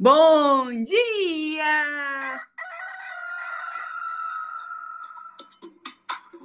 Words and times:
Bom 0.00 0.80
dia! 0.84 2.40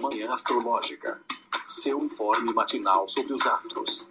Manhã 0.02 0.33
Astrológica. 0.33 1.22
Seu 1.68 2.04
informe 2.04 2.52
matinal 2.52 3.08
sobre 3.08 3.34
os 3.34 3.46
astros. 3.46 4.10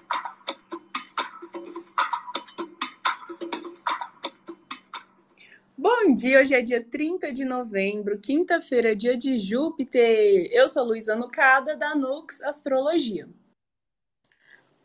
Bom 5.77 6.15
dia, 6.15 6.39
hoje 6.39 6.55
é 6.55 6.63
dia 6.63 6.89
30 6.89 7.33
de 7.33 7.45
novembro, 7.45 8.21
quinta-feira, 8.21 8.95
dia 8.95 9.17
de 9.17 9.39
Júpiter. 9.39 10.51
Eu 10.53 10.69
sou 10.69 10.85
Luísa 10.85 11.17
Nucada, 11.17 11.77
da 11.77 11.97
Nux 11.97 12.41
Astrologia. 12.43 13.29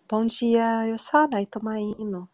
Bom 0.10 0.26
dia, 0.26 0.88
eu 0.88 0.98
sou 0.98 1.20
a 1.20 1.28
Nay 1.28 1.46
Tomaino. 1.46 2.28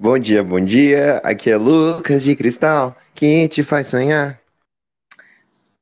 Bom 0.00 0.16
dia, 0.16 0.44
bom 0.44 0.60
dia. 0.60 1.16
Aqui 1.24 1.50
é 1.50 1.56
Lucas 1.56 2.22
de 2.22 2.36
Cristal. 2.36 2.96
Quem 3.16 3.48
te 3.48 3.64
faz 3.64 3.88
sonhar? 3.88 4.40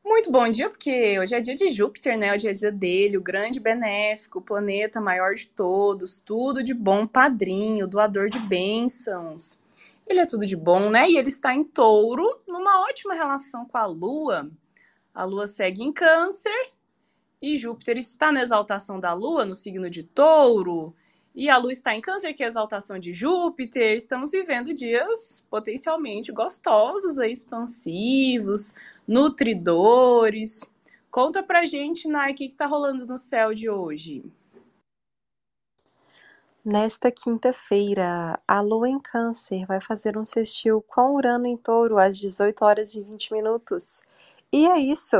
Muito 0.02 0.32
bom 0.32 0.48
dia, 0.48 0.70
porque 0.70 1.18
hoje 1.20 1.34
é 1.34 1.40
dia 1.42 1.54
de 1.54 1.68
Júpiter, 1.68 2.16
né? 2.16 2.34
Hoje 2.34 2.48
é 2.48 2.52
dia 2.52 2.72
dele, 2.72 3.18
o 3.18 3.22
grande 3.22 3.60
benéfico, 3.60 4.38
o 4.38 4.42
planeta 4.42 5.02
maior 5.02 5.34
de 5.34 5.46
todos, 5.48 6.18
tudo 6.18 6.62
de 6.62 6.72
bom, 6.72 7.06
padrinho, 7.06 7.86
doador 7.86 8.30
de 8.30 8.38
bênçãos. 8.38 9.60
Ele 10.06 10.20
é 10.20 10.24
tudo 10.24 10.46
de 10.46 10.56
bom, 10.56 10.88
né? 10.88 11.10
E 11.10 11.18
ele 11.18 11.28
está 11.28 11.54
em 11.54 11.62
touro, 11.62 12.40
numa 12.48 12.88
ótima 12.88 13.12
relação 13.12 13.66
com 13.66 13.76
a 13.76 13.84
Lua. 13.84 14.50
A 15.14 15.24
Lua 15.24 15.46
segue 15.46 15.82
em 15.82 15.92
câncer 15.92 16.70
e 17.42 17.54
Júpiter 17.54 17.98
está 17.98 18.32
na 18.32 18.40
exaltação 18.40 18.98
da 18.98 19.12
Lua, 19.12 19.44
no 19.44 19.54
signo 19.54 19.90
de 19.90 20.02
touro. 20.04 20.94
E 21.36 21.50
a 21.50 21.58
Lua 21.58 21.70
está 21.70 21.94
em 21.94 22.00
Câncer, 22.00 22.32
que 22.32 22.42
é 22.42 22.46
a 22.46 22.48
exaltação 22.48 22.98
de 22.98 23.12
Júpiter. 23.12 23.94
Estamos 23.94 24.32
vivendo 24.32 24.72
dias 24.72 25.46
potencialmente 25.50 26.32
gostosos, 26.32 27.18
expansivos, 27.18 28.72
nutridores. 29.06 30.62
Conta 31.10 31.42
pra 31.42 31.66
gente, 31.66 32.08
Nai, 32.08 32.32
o 32.32 32.34
que, 32.34 32.48
que 32.48 32.54
tá 32.54 32.64
rolando 32.64 33.06
no 33.06 33.18
céu 33.18 33.52
de 33.52 33.68
hoje? 33.68 34.24
Nesta 36.64 37.10
quinta-feira, 37.10 38.40
a 38.48 38.60
Lua 38.62 38.88
em 38.88 38.98
Câncer 38.98 39.66
vai 39.66 39.80
fazer 39.80 40.16
um 40.16 40.24
sextil 40.24 40.82
com 40.88 41.14
Urano 41.16 41.46
em 41.46 41.56
Touro 41.58 41.98
às 41.98 42.16
18 42.16 42.64
horas 42.64 42.94
e 42.94 43.02
20 43.02 43.34
minutos. 43.34 44.02
E 44.50 44.66
é 44.66 44.78
isso. 44.78 45.16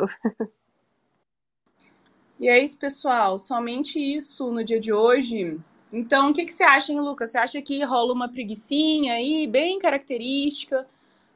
E 2.39 2.49
é 2.49 2.63
isso, 2.63 2.79
pessoal. 2.79 3.39
Somente 3.39 3.99
isso 3.99 4.51
no 4.51 4.63
dia 4.65 4.79
de 4.79 4.93
hoje. 4.93 5.59
Então, 5.93 6.31
o 6.31 6.33
que, 6.33 6.45
que 6.45 6.53
você 6.53 6.65
acha, 6.65 6.93
hein, 6.93 7.01
Lucas? 7.01 7.31
Você 7.31 7.39
acha 7.39 7.63
que 7.63 7.83
rola 7.85 8.13
uma 8.13 8.29
preguiçinha 8.29 9.15
aí, 9.15 9.47
bem 9.47 9.79
característica 9.79 10.87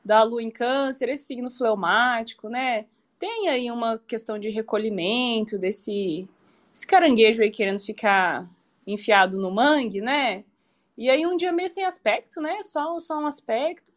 da 0.04 0.22
lua 0.22 0.42
em 0.42 0.50
câncer, 0.50 1.08
esse 1.08 1.24
signo 1.24 1.50
fleumático, 1.50 2.48
né? 2.48 2.86
Tem 3.18 3.48
aí 3.48 3.70
uma 3.70 3.98
questão 3.98 4.38
de 4.38 4.50
recolhimento 4.50 5.58
desse 5.58 6.28
esse 6.74 6.86
caranguejo 6.86 7.42
aí 7.42 7.50
querendo 7.50 7.80
ficar 7.80 8.48
enfiado 8.86 9.38
no 9.38 9.50
mangue, 9.50 10.00
né? 10.00 10.44
E 10.96 11.08
aí 11.10 11.26
um 11.26 11.36
dia 11.36 11.52
meio 11.52 11.68
sem 11.68 11.84
aspecto, 11.84 12.40
né? 12.40 12.62
Só, 12.62 12.98
só 12.98 13.18
um 13.18 13.26
aspecto. 13.26 13.92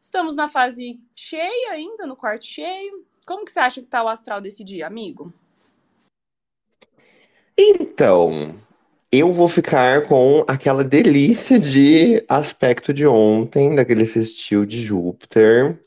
Estamos 0.00 0.34
na 0.34 0.46
fase 0.46 1.02
cheia 1.12 1.72
ainda, 1.72 2.06
no 2.06 2.16
quarto 2.16 2.44
cheio. 2.44 3.04
Como 3.26 3.44
que 3.44 3.50
você 3.50 3.60
acha 3.60 3.80
que 3.80 3.88
tá 3.88 4.02
o 4.02 4.08
astral 4.08 4.40
desse 4.40 4.62
dia, 4.62 4.86
amigo? 4.86 5.32
Então, 7.56 8.58
eu 9.10 9.32
vou 9.32 9.48
ficar 9.48 10.02
com 10.02 10.44
aquela 10.46 10.84
delícia 10.84 11.58
de 11.58 12.22
aspecto 12.28 12.92
de 12.92 13.06
ontem, 13.06 13.74
daquele 13.74 14.04
sextil 14.04 14.66
de 14.66 14.82
Júpiter. 14.82 15.78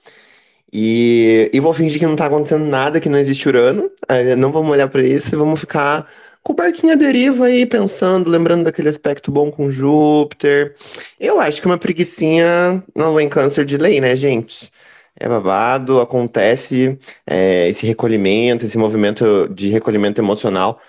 E, 0.73 1.49
e 1.53 1.59
vou 1.59 1.73
fingir 1.73 1.99
que 1.99 2.05
não 2.07 2.15
tá 2.15 2.27
acontecendo 2.27 2.65
nada, 2.65 2.99
que 2.99 3.09
não 3.09 3.19
existe 3.19 3.47
Urano. 3.47 3.91
É, 4.07 4.35
não 4.35 4.51
vamos 4.51 4.71
olhar 4.71 4.87
para 4.87 5.03
isso 5.03 5.35
e 5.35 5.37
vamos 5.37 5.59
ficar 5.59 6.09
com 6.43 6.53
o 6.53 6.55
barquinho 6.55 6.93
à 6.93 6.95
deriva 6.95 7.45
aí, 7.45 7.65
pensando, 7.65 8.29
lembrando 8.29 8.63
daquele 8.63 8.89
aspecto 8.89 9.31
bom 9.31 9.51
com 9.51 9.69
Júpiter. 9.69 10.75
Eu 11.19 11.39
acho 11.39 11.61
que 11.61 11.67
uma 11.67 11.77
preguiçinha 11.77 12.83
na 12.95 13.09
lua 13.09 13.21
em 13.21 13.29
câncer 13.29 13.65
de 13.65 13.77
lei, 13.77 14.01
né, 14.01 14.15
gente? 14.15 14.71
É 15.19 15.27
babado, 15.27 15.99
acontece 15.99 16.97
é, 17.27 17.69
esse 17.69 17.85
recolhimento, 17.85 18.65
esse 18.65 18.77
movimento 18.77 19.47
de 19.49 19.69
recolhimento 19.69 20.19
emocional 20.19 20.79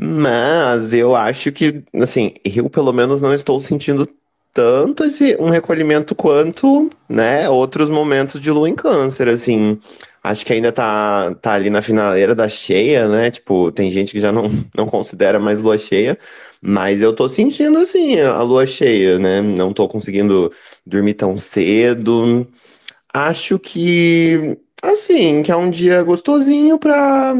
mas 0.00 0.94
eu 0.94 1.14
acho 1.16 1.50
que, 1.52 1.82
assim, 1.94 2.34
eu 2.44 2.70
pelo 2.70 2.92
menos 2.92 3.20
não 3.20 3.34
estou 3.34 3.58
sentindo 3.60 4.08
tanto 4.52 5.04
esse 5.04 5.36
um 5.40 5.50
recolhimento 5.50 6.14
quanto, 6.14 6.90
né, 7.08 7.48
outros 7.48 7.90
momentos 7.90 8.40
de 8.40 8.50
lua 8.50 8.68
em 8.68 8.74
câncer, 8.74 9.28
assim. 9.28 9.78
Acho 10.22 10.44
que 10.44 10.52
ainda 10.52 10.72
tá, 10.72 11.34
tá 11.36 11.52
ali 11.54 11.70
na 11.70 11.80
finaleira 11.80 12.34
da 12.34 12.48
cheia, 12.48 13.08
né? 13.08 13.30
Tipo, 13.30 13.70
tem 13.72 13.90
gente 13.90 14.12
que 14.12 14.20
já 14.20 14.32
não, 14.32 14.44
não 14.76 14.86
considera 14.86 15.38
mais 15.38 15.60
lua 15.60 15.78
cheia, 15.78 16.18
mas 16.60 17.00
eu 17.00 17.12
tô 17.14 17.28
sentindo, 17.28 17.78
assim, 17.78 18.20
a 18.20 18.42
lua 18.42 18.66
cheia, 18.66 19.18
né? 19.18 19.40
Não 19.40 19.72
tô 19.72 19.88
conseguindo 19.88 20.52
dormir 20.86 21.14
tão 21.14 21.38
cedo. 21.38 22.46
Acho 23.12 23.58
que, 23.58 24.58
assim, 24.82 25.42
que 25.42 25.50
é 25.52 25.56
um 25.56 25.70
dia 25.70 26.02
gostosinho 26.02 26.78
pra 26.78 27.34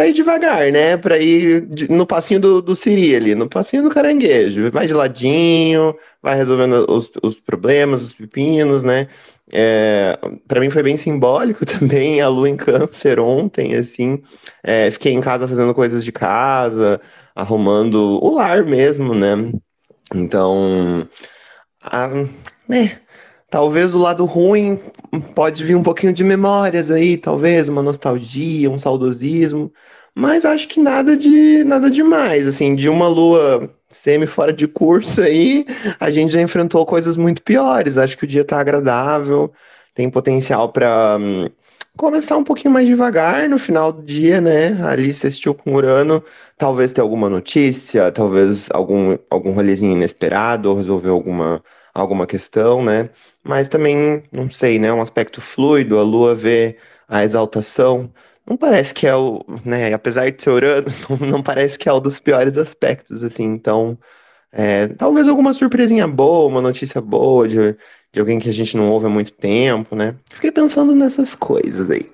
para 0.00 0.08
ir 0.08 0.12
devagar, 0.14 0.72
né? 0.72 0.96
Para 0.96 1.18
ir 1.18 1.68
no 1.90 2.06
passinho 2.06 2.40
do, 2.40 2.62
do 2.62 2.74
Siri 2.74 3.14
ali, 3.14 3.34
no 3.34 3.46
passinho 3.46 3.82
do 3.82 3.90
caranguejo. 3.90 4.70
Vai 4.70 4.86
de 4.86 4.94
ladinho, 4.94 5.94
vai 6.22 6.34
resolvendo 6.34 6.86
os, 6.88 7.12
os 7.22 7.38
problemas, 7.38 8.02
os 8.02 8.14
pepinos, 8.14 8.82
né? 8.82 9.08
É, 9.52 10.18
para 10.48 10.58
mim 10.58 10.70
foi 10.70 10.82
bem 10.82 10.96
simbólico 10.96 11.66
também 11.66 12.18
a 12.22 12.28
lua 12.28 12.48
em 12.48 12.56
câncer 12.56 13.20
ontem, 13.20 13.74
assim. 13.74 14.22
É, 14.62 14.90
fiquei 14.90 15.12
em 15.12 15.20
casa 15.20 15.46
fazendo 15.46 15.74
coisas 15.74 16.02
de 16.02 16.12
casa, 16.12 16.98
arrumando 17.36 18.18
o 18.24 18.34
lar 18.34 18.64
mesmo, 18.64 19.14
né? 19.14 19.52
Então, 20.14 21.06
a, 21.82 22.08
né? 22.66 23.00
Talvez 23.50 23.94
o 23.94 23.98
lado 23.98 24.24
ruim 24.24 24.78
pode 25.34 25.64
vir 25.64 25.74
um 25.74 25.82
pouquinho 25.82 26.12
de 26.12 26.22
memórias 26.22 26.90
aí, 26.90 27.16
talvez 27.18 27.68
uma 27.68 27.82
nostalgia, 27.82 28.70
um 28.70 28.78
saudosismo, 28.78 29.72
mas 30.14 30.44
acho 30.44 30.68
que 30.68 30.80
nada 30.80 31.16
de 31.16 31.64
nada 31.64 31.90
demais, 31.90 32.46
assim, 32.46 32.76
de 32.76 32.88
uma 32.88 33.08
lua 33.08 33.68
semi 33.88 34.26
fora 34.26 34.52
de 34.52 34.68
curso 34.68 35.20
aí, 35.20 35.64
a 35.98 36.10
gente 36.10 36.32
já 36.32 36.40
enfrentou 36.40 36.86
coisas 36.86 37.16
muito 37.16 37.42
piores. 37.42 37.98
Acho 37.98 38.16
que 38.16 38.24
o 38.24 38.26
dia 38.26 38.44
tá 38.44 38.60
agradável, 38.60 39.52
tem 39.94 40.08
potencial 40.08 40.68
para 40.72 41.18
hum, 41.20 41.48
começar 41.96 42.36
um 42.36 42.44
pouquinho 42.44 42.72
mais 42.72 42.86
devagar 42.86 43.48
no 43.48 43.58
final 43.58 43.92
do 43.92 44.02
dia, 44.02 44.40
né? 44.40 44.80
Ali 44.84 45.12
você 45.12 45.26
assistiu 45.26 45.54
com 45.54 45.74
Urano, 45.74 46.22
talvez 46.56 46.92
ter 46.92 47.00
alguma 47.00 47.28
notícia, 47.28 48.12
talvez 48.12 48.68
algum 48.72 49.16
algum 49.28 49.52
rolezinho 49.52 49.92
inesperado 49.92 50.70
ou 50.70 50.76
resolver 50.76 51.10
alguma 51.10 51.62
alguma 52.00 52.26
questão, 52.26 52.82
né? 52.82 53.10
Mas 53.42 53.68
também, 53.68 54.22
não 54.32 54.50
sei, 54.50 54.78
né? 54.78 54.92
Um 54.92 55.00
aspecto 55.02 55.40
fluido, 55.40 55.98
a 55.98 56.02
Lua 56.02 56.34
vê 56.34 56.76
a 57.08 57.24
exaltação. 57.24 58.12
Não 58.46 58.56
parece 58.56 58.94
que 58.94 59.06
é 59.06 59.14
o, 59.14 59.44
né? 59.64 59.92
Apesar 59.92 60.30
de 60.30 60.42
ser 60.42 60.50
Urano, 60.50 60.86
não 61.28 61.42
parece 61.42 61.78
que 61.78 61.88
é 61.88 61.92
um 61.92 62.00
dos 62.00 62.18
piores 62.20 62.56
aspectos, 62.58 63.22
assim. 63.22 63.44
Então, 63.44 63.98
é, 64.52 64.88
talvez 64.88 65.28
alguma 65.28 65.52
surpresinha 65.52 66.08
boa, 66.08 66.48
uma 66.48 66.60
notícia 66.60 67.00
boa 67.00 67.48
de, 67.48 67.76
de 68.12 68.20
alguém 68.20 68.38
que 68.38 68.48
a 68.48 68.52
gente 68.52 68.76
não 68.76 68.90
ouve 68.90 69.06
há 69.06 69.10
muito 69.10 69.32
tempo, 69.32 69.94
né? 69.94 70.16
Fiquei 70.32 70.50
pensando 70.50 70.94
nessas 70.94 71.34
coisas 71.34 71.90
aí. 71.90 72.10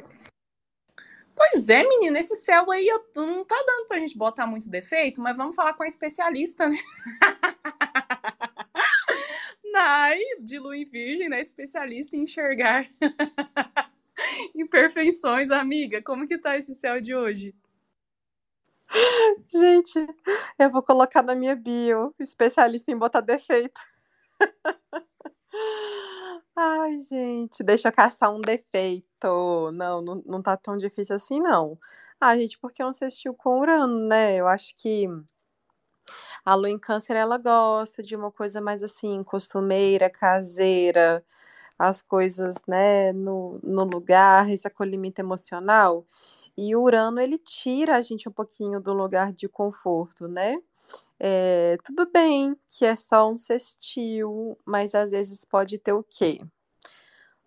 Pois 1.35 1.69
é, 1.69 1.87
menina, 1.87 2.19
esse 2.19 2.35
céu 2.37 2.71
aí 2.71 2.87
eu, 2.89 3.01
não 3.15 3.45
tá 3.45 3.57
dando 3.67 3.87
pra 3.87 3.99
gente 3.99 4.17
botar 4.17 4.47
muito 4.47 4.71
defeito, 4.71 5.21
mas 5.21 5.37
vamos 5.37 5.55
falar 5.55 5.75
com 5.75 5.83
a 5.83 5.87
especialista, 5.87 6.67
né? 6.67 6.77
Nai, 9.77 10.19
de 10.41 10.59
Lua 10.59 10.75
Virgem, 10.91 11.29
né? 11.29 11.43
Especialista 11.43 12.17
em 12.17 12.23
enxergar 12.23 12.89
imperfeições, 14.57 15.51
amiga. 15.51 16.01
Como 16.01 16.27
que 16.27 16.39
tá 16.39 16.57
esse 16.57 16.75
céu 16.75 16.99
de 16.99 17.15
hoje? 17.15 17.55
Gente, 19.45 20.07
eu 20.59 20.71
vou 20.71 20.83
colocar 20.83 21.23
na 21.23 21.35
minha 21.35 21.55
bio, 21.55 22.15
especialista 22.19 22.91
em 22.91 22.97
botar 22.97 23.21
defeito. 23.21 23.79
Ai, 26.57 26.99
gente, 27.01 27.63
deixa 27.63 27.89
eu 27.89 27.93
caçar 27.93 28.35
um 28.35 28.41
defeito. 28.41 29.71
Não, 29.73 30.01
não, 30.01 30.23
não 30.25 30.43
tá 30.43 30.57
tão 30.57 30.79
difícil 30.79 31.17
assim, 31.17 31.39
não. 31.39 31.79
Ah, 32.19 32.35
gente, 32.39 32.59
porque 32.59 32.83
um 32.83 32.95
sextil 32.95 33.35
com 33.35 33.61
Urano, 33.61 34.09
né? 34.09 34.37
Eu 34.37 34.49
acho 34.49 34.75
que 34.79 35.07
a 36.47 36.55
lua 36.55 36.71
em 36.71 36.79
câncer, 36.79 37.17
ela 37.17 37.37
gosta 37.39 38.03
de 38.05 38.15
uma 38.15 38.31
coisa 38.31 38.61
mais 38.61 38.81
assim, 38.81 39.25
costumeira, 39.25 40.09
caseira, 40.09 41.25
as 41.77 42.03
coisas, 42.03 42.55
né, 42.69 43.13
no, 43.13 43.59
no 43.65 43.83
lugar, 43.85 44.49
esse 44.49 44.67
acolhimento 44.67 45.21
emocional. 45.21 46.07
E 46.57 46.77
Urano, 46.77 47.21
ele 47.21 47.37
tira 47.37 47.97
a 47.97 48.01
gente 48.01 48.29
um 48.29 48.33
pouquinho 48.33 48.81
do 48.81 48.95
lugar 48.95 49.33
de 49.33 49.49
conforto, 49.49 50.29
né? 50.29 50.57
É, 51.19 51.79
tudo 51.85 52.09
bem 52.11 52.57
que 52.71 52.85
é 52.87 52.95
só 52.95 53.29
um 53.31 53.37
sextil, 53.37 54.57
mas 54.65 54.95
às 54.95 55.11
vezes 55.11 55.45
pode 55.45 55.79
ter 55.79 55.93
o 55.93 56.05
quê? 56.05 56.41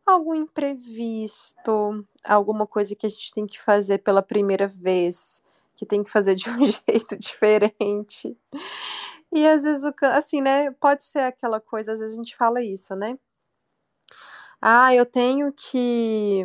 Algum 0.06 0.36
imprevisto, 0.36 2.06
alguma 2.24 2.68
coisa 2.68 2.95
que 2.95 3.06
a 3.07 3.10
gente 3.10 3.31
tem 3.34 3.48
que 3.48 3.62
fazer 3.62 4.00
pela 4.00 4.22
primeira 4.22 4.68
vez, 4.68 5.42
que 5.80 5.86
tem 5.86 6.04
que 6.04 6.12
fazer 6.12 6.36
de 6.36 6.50
um 6.50 6.60
jeito 6.86 7.18
diferente. 7.18 8.38
E 9.31 9.48
às 9.48 9.64
vezes, 9.64 9.84
assim, 10.02 10.42
né? 10.42 10.72
Pode 10.72 11.06
ser 11.06 11.20
aquela 11.20 11.62
coisa, 11.62 11.94
às 11.94 12.00
vezes 12.00 12.16
a 12.16 12.18
gente 12.22 12.36
fala 12.36 12.62
isso, 12.62 12.96
né? 12.96 13.18
Ah, 14.62 14.94
eu 14.94 15.06
tenho 15.06 15.54
que 15.54 16.44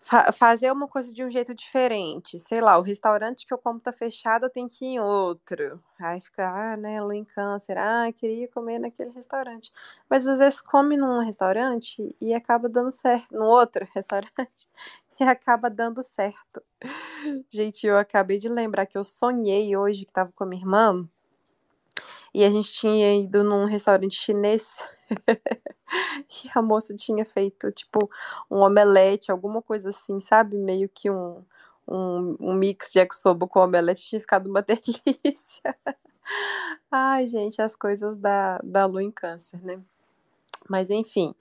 fa 0.00 0.32
fazer 0.32 0.70
uma 0.72 0.88
coisa 0.88 1.14
de 1.14 1.24
um 1.24 1.30
jeito 1.30 1.54
diferente. 1.54 2.38
Sei 2.38 2.60
lá, 2.60 2.76
o 2.78 2.82
restaurante 2.82 3.46
que 3.46 3.54
eu 3.54 3.58
como 3.58 3.80
tá 3.80 3.92
fechado, 3.92 4.46
eu 4.46 4.50
tenho 4.50 4.68
que 4.68 4.84
ir 4.84 4.88
em 4.88 5.00
outro. 5.00 5.82
Aí 6.00 6.20
fica, 6.20 6.46
ah, 6.48 6.76
né, 6.76 7.00
lua 7.00 7.16
em 7.16 7.24
câncer. 7.24 7.78
Ah, 7.78 8.12
queria 8.12 8.48
comer 8.48 8.78
naquele 8.78 9.10
restaurante. 9.12 9.72
Mas 10.10 10.26
às 10.26 10.38
vezes 10.38 10.60
come 10.60 10.96
num 10.96 11.20
restaurante 11.20 12.14
e 12.20 12.34
acaba 12.34 12.68
dando 12.68 12.92
certo. 12.92 13.32
No 13.34 13.46
outro 13.46 13.86
restaurante 13.94 14.68
e 15.20 15.24
acaba 15.28 15.68
dando 15.68 16.02
certo. 16.02 16.62
Gente, 17.50 17.86
eu 17.86 17.96
acabei 17.96 18.38
de 18.38 18.48
lembrar 18.48 18.86
que 18.86 18.96
eu 18.96 19.04
sonhei 19.04 19.76
hoje 19.76 20.04
que 20.04 20.12
tava 20.12 20.32
com 20.32 20.44
a 20.44 20.46
minha 20.46 20.62
irmã 20.62 21.08
e 22.32 22.44
a 22.44 22.50
gente 22.50 22.72
tinha 22.72 23.20
ido 23.20 23.44
num 23.44 23.66
restaurante 23.66 24.14
chinês. 24.14 24.84
e 26.44 26.50
a 26.54 26.62
moça 26.62 26.94
tinha 26.94 27.24
feito, 27.24 27.70
tipo, 27.72 28.10
um 28.50 28.58
omelete, 28.58 29.30
alguma 29.30 29.60
coisa 29.60 29.90
assim, 29.90 30.20
sabe? 30.20 30.56
Meio 30.56 30.88
que 30.88 31.10
um, 31.10 31.44
um, 31.86 32.36
um 32.40 32.54
mix 32.54 32.92
de 32.92 33.00
yakisoba 33.00 33.46
com 33.46 33.60
omelete. 33.60 34.02
Tinha 34.02 34.20
ficado 34.20 34.48
uma 34.48 34.62
delícia. 34.64 35.76
Ai, 36.90 37.26
gente, 37.26 37.60
as 37.60 37.74
coisas 37.74 38.16
da, 38.16 38.58
da 38.62 38.86
lua 38.86 39.02
em 39.02 39.10
câncer, 39.10 39.60
né? 39.62 39.82
Mas 40.70 40.88
enfim, 40.88 41.34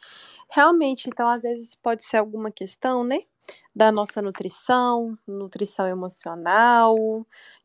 realmente, 0.49 1.07
então, 1.07 1.29
às 1.29 1.43
vezes 1.43 1.75
pode 1.75 2.03
ser 2.03 2.17
alguma 2.17 2.51
questão, 2.51 3.03
né? 3.03 3.19
Da 3.75 3.91
nossa 3.91 4.21
nutrição, 4.23 5.17
nutrição 5.27 5.87
emocional, 5.87 6.97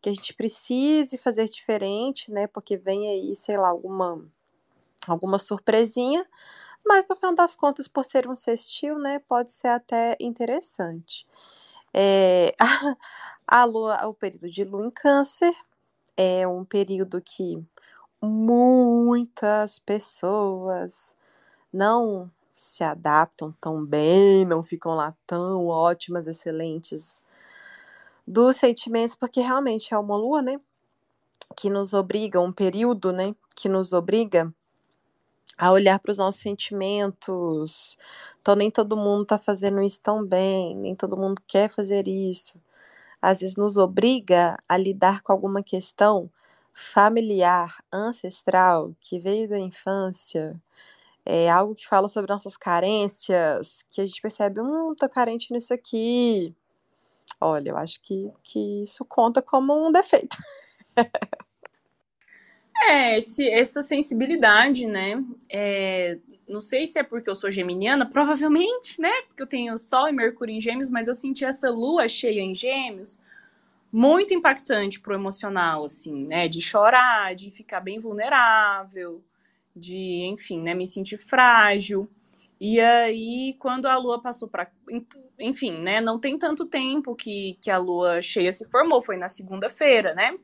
que 0.03 0.11
a 0.11 0.13
gente 0.13 0.35
precise 0.35 1.17
fazer 1.19 1.49
diferente, 1.49 2.31
né? 2.31 2.47
Porque 2.47 2.77
vem 2.77 3.09
aí, 3.09 3.35
sei 3.35 3.57
lá, 3.57 3.69
alguma, 3.69 4.23
alguma 5.09 5.39
surpresinha, 5.39 6.27
mas 6.87 7.09
no 7.09 7.17
final 7.17 7.35
das 7.35 7.57
contas, 7.57 7.89
por 7.89 8.05
ser 8.05 8.29
um 8.29 8.35
sextil, 8.35 8.99
né? 8.99 9.21
Pode 9.21 9.53
ser 9.53 9.69
até 9.69 10.17
interessante. 10.21 11.27
É, 11.95 12.55
a, 12.61 12.97
a 13.63 13.65
lua, 13.65 14.07
o 14.07 14.15
período 14.15 14.51
de 14.51 14.65
lua 14.65 14.87
em 14.87 14.91
câncer 14.91 15.55
é 16.17 16.47
um 16.49 16.65
período 16.65 17.23
que 17.23 17.63
muitas 18.23 19.79
pessoas 19.79 21.17
não 21.75 22.31
se 22.55 22.85
adaptam 22.85 23.53
tão 23.61 23.85
bem, 23.85 24.45
não 24.45 24.63
ficam 24.63 24.95
lá 24.95 25.15
tão 25.27 25.67
ótimas, 25.67 26.29
excelentes 26.29 27.23
dos 28.27 28.57
sentimentos, 28.57 29.15
porque 29.15 29.41
realmente 29.41 29.93
é 29.93 29.99
uma 29.99 30.17
lua, 30.17 30.41
né? 30.41 30.61
Que 31.57 31.69
nos 31.69 31.93
obriga, 31.93 32.41
um 32.41 32.53
período, 32.53 33.13
né? 33.13 33.35
Que 33.57 33.69
nos 33.69 33.93
obriga 33.93 34.55
a 35.59 35.71
olhar 35.73 35.99
para 35.99 36.13
os 36.13 36.19
nossos 36.19 36.41
sentimentos. 36.41 37.99
Então, 38.41 38.55
nem 38.55 38.71
todo 38.71 38.97
mundo 38.97 39.25
está 39.25 39.39
fazendo 39.39 39.83
isso 39.83 40.01
tão 40.03 40.25
bem, 40.25 40.77
nem 40.77 40.95
todo 40.95 41.17
mundo 41.17 41.43
quer 41.47 41.69
fazer 41.69 42.07
isso. 42.09 42.61
Às 43.21 43.41
vezes, 43.41 43.57
nos 43.57 43.77
obriga 43.77 44.57
a 44.69 44.77
lidar 44.77 45.23
com 45.23 45.33
alguma 45.33 45.63
questão 45.63 46.31
familiar, 46.73 47.83
ancestral, 47.93 48.95
que 49.01 49.19
veio 49.19 49.49
da 49.49 49.59
infância, 49.59 50.61
é 51.27 51.51
algo 51.51 51.75
que 51.75 51.87
fala 51.87 52.09
sobre 52.09 52.33
nossas 52.33 52.57
carências, 52.57 53.85
que 53.91 54.01
a 54.01 54.07
gente 54.07 54.21
percebe, 54.21 54.61
hum, 54.61 54.95
tô 54.99 55.09
carente 55.09 55.53
nisso 55.53 55.73
aqui. 55.73 56.55
Olha, 57.41 57.71
eu 57.71 57.77
acho 57.77 58.01
que, 58.03 58.31
que 58.43 58.83
isso 58.83 59.05
conta 59.05 59.41
como 59.41 59.87
um 59.87 59.91
defeito. 59.91 60.37
é, 62.83 63.17
esse, 63.17 63.49
essa 63.49 63.81
sensibilidade, 63.81 64.87
né? 64.87 65.23
É, 65.51 66.19
não 66.47 66.61
sei 66.61 66.87
se 66.87 66.99
é 66.99 67.03
porque 67.03 67.31
eu 67.31 67.35
sou 67.35 67.51
geminiana, 67.51 68.05
provavelmente, 68.05 69.01
né? 69.01 69.23
Porque 69.23 69.43
eu 69.43 69.47
tenho 69.47 69.79
Sol 69.79 70.09
e 70.09 70.13
Mercúrio 70.13 70.55
em 70.55 70.61
Gêmeos, 70.61 70.91
mas 70.91 71.09
eu 71.09 71.15
senti 71.15 71.45
essa 71.45 71.71
lua 71.71 72.07
cheia 72.07 72.41
em 72.41 72.55
Gêmeos 72.55 73.23
muito 73.91 74.35
impactante 74.35 75.01
pro 75.01 75.15
emocional, 75.15 75.85
assim, 75.85 76.27
né? 76.27 76.49
De 76.49 76.61
chorar, 76.61 77.35
de 77.35 77.51
ficar 77.51 77.81
bem 77.81 77.99
vulnerável 77.99 79.23
de, 79.75 80.25
enfim, 80.27 80.61
né, 80.61 80.75
me 80.75 80.87
sentir 80.87 81.19
frágil. 81.19 82.09
E 82.61 82.81
aí, 82.81 83.57
quando 83.59 83.87
a 83.87 83.97
lua 83.97 84.21
passou 84.23 84.49
para. 84.49 84.71
Enfim, 85.39 85.73
né? 85.83 86.01
Não 86.01 86.19
tem 86.19 86.39
tanto 86.39 86.65
tempo 86.67 87.15
que, 87.15 87.59
que 87.61 87.71
a 87.71 87.79
lua 87.79 88.23
cheia 88.23 88.53
se 88.53 88.65
formou, 88.71 89.03
foi 89.03 89.17
na 89.17 89.29
segunda-feira, 89.29 90.15
né? 90.15 90.39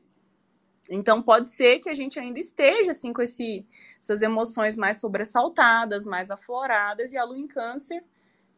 Então, 0.89 1.21
pode 1.21 1.49
ser 1.49 1.79
que 1.79 1.89
a 1.89 1.93
gente 1.93 2.19
ainda 2.19 2.37
esteja, 2.37 2.91
assim, 2.91 3.13
com 3.13 3.21
esse, 3.21 3.65
essas 3.99 4.21
emoções 4.21 4.75
mais 4.75 4.99
sobressaltadas, 4.99 6.05
mais 6.05 6.29
afloradas, 6.29 7.13
e 7.13 7.17
a 7.17 7.23
lua 7.23 7.39
em 7.39 7.47
Câncer 7.47 8.03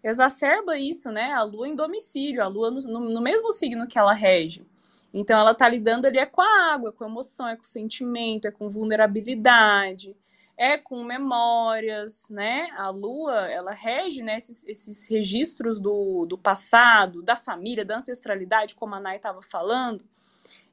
exacerba 0.04 0.78
isso, 0.78 1.12
né? 1.12 1.32
A 1.34 1.44
lua 1.44 1.68
em 1.68 1.76
domicílio, 1.76 2.44
a 2.44 2.48
lua 2.48 2.72
no, 2.72 2.80
no, 2.82 3.00
no 3.12 3.22
mesmo 3.22 3.52
signo 3.52 3.88
que 3.88 4.00
ela 4.00 4.14
rege. 4.14 4.66
Então, 5.14 5.40
ela 5.40 5.54
tá 5.54 5.70
lidando 5.70 6.08
ali 6.08 6.18
é 6.18 6.26
com 6.26 6.42
a 6.42 6.74
água, 6.74 6.90
é 6.90 6.92
com 6.92 7.04
a 7.04 7.08
emoção, 7.08 7.48
é 7.48 7.56
com 7.56 7.62
o 7.62 7.66
sentimento, 7.66 8.48
é 8.48 8.52
com 8.52 8.68
vulnerabilidade 8.68 10.16
é 10.58 10.78
com 10.78 11.04
memórias, 11.04 12.30
né? 12.30 12.70
A 12.78 12.90
Lua, 12.90 13.48
ela 13.50 13.72
rege 13.72 14.22
né, 14.22 14.38
esses, 14.38 14.64
esses 14.66 15.08
registros 15.08 15.80
do, 15.80 16.26
do 16.26 16.38
passado, 16.38 17.22
da 17.22 17.36
família, 17.36 17.84
da 17.84 17.98
ancestralidade, 17.98 18.76
como 18.76 18.96
a 18.96 19.00
Nay 19.00 19.18
estava 19.18 19.42
falando. 19.42 20.06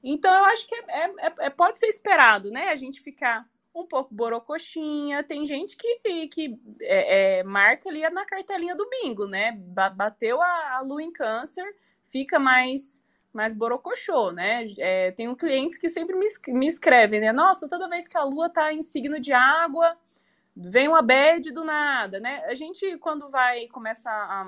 Então, 0.03 0.33
eu 0.33 0.45
acho 0.47 0.67
que 0.67 0.75
é, 0.75 1.05
é, 1.05 1.35
é, 1.41 1.51
pode 1.51 1.79
ser 1.79 1.87
esperado, 1.87 2.51
né? 2.51 2.69
A 2.69 2.75
gente 2.75 3.01
ficar 3.01 3.47
um 3.75 3.87
pouco 3.87 4.15
borocoxinha. 4.15 5.23
Tem 5.23 5.45
gente 5.45 5.77
que, 5.77 6.29
que 6.29 6.59
é, 6.83 7.39
é 7.39 7.43
marca 7.43 7.89
ali 7.89 8.09
na 8.11 8.25
cartelinha 8.25 8.75
do 8.75 8.89
bingo, 8.89 9.27
né? 9.27 9.53
Bateu 9.95 10.41
a, 10.41 10.77
a 10.77 10.81
lua 10.81 11.03
em 11.03 11.13
câncer, 11.13 11.65
fica 12.07 12.39
mais 12.39 13.03
mais 13.33 13.55
borocochô, 13.55 14.33
né? 14.33 14.65
É, 14.79 15.13
tenho 15.13 15.37
clientes 15.37 15.79
que 15.79 15.89
sempre 15.89 16.17
me, 16.17 16.27
me 16.49 16.67
escrevem, 16.67 17.21
né? 17.21 17.33
Nossa, 17.33 17.69
toda 17.69 17.89
vez 17.89 18.09
que 18.09 18.19
a 18.19 18.25
lua 18.25 18.49
tá 18.49 18.73
em 18.73 18.83
signo 18.83 19.21
de 19.21 19.33
água, 19.33 19.97
vem 20.57 20.89
uma 20.89 21.03
bad 21.03 21.51
do 21.53 21.65
nada, 21.65 22.21
né? 22.21 22.45
A 22.47 22.55
gente, 22.55 22.97
quando 22.99 23.29
vai 23.29 23.67
começar 23.69 24.13
a, 24.13 24.47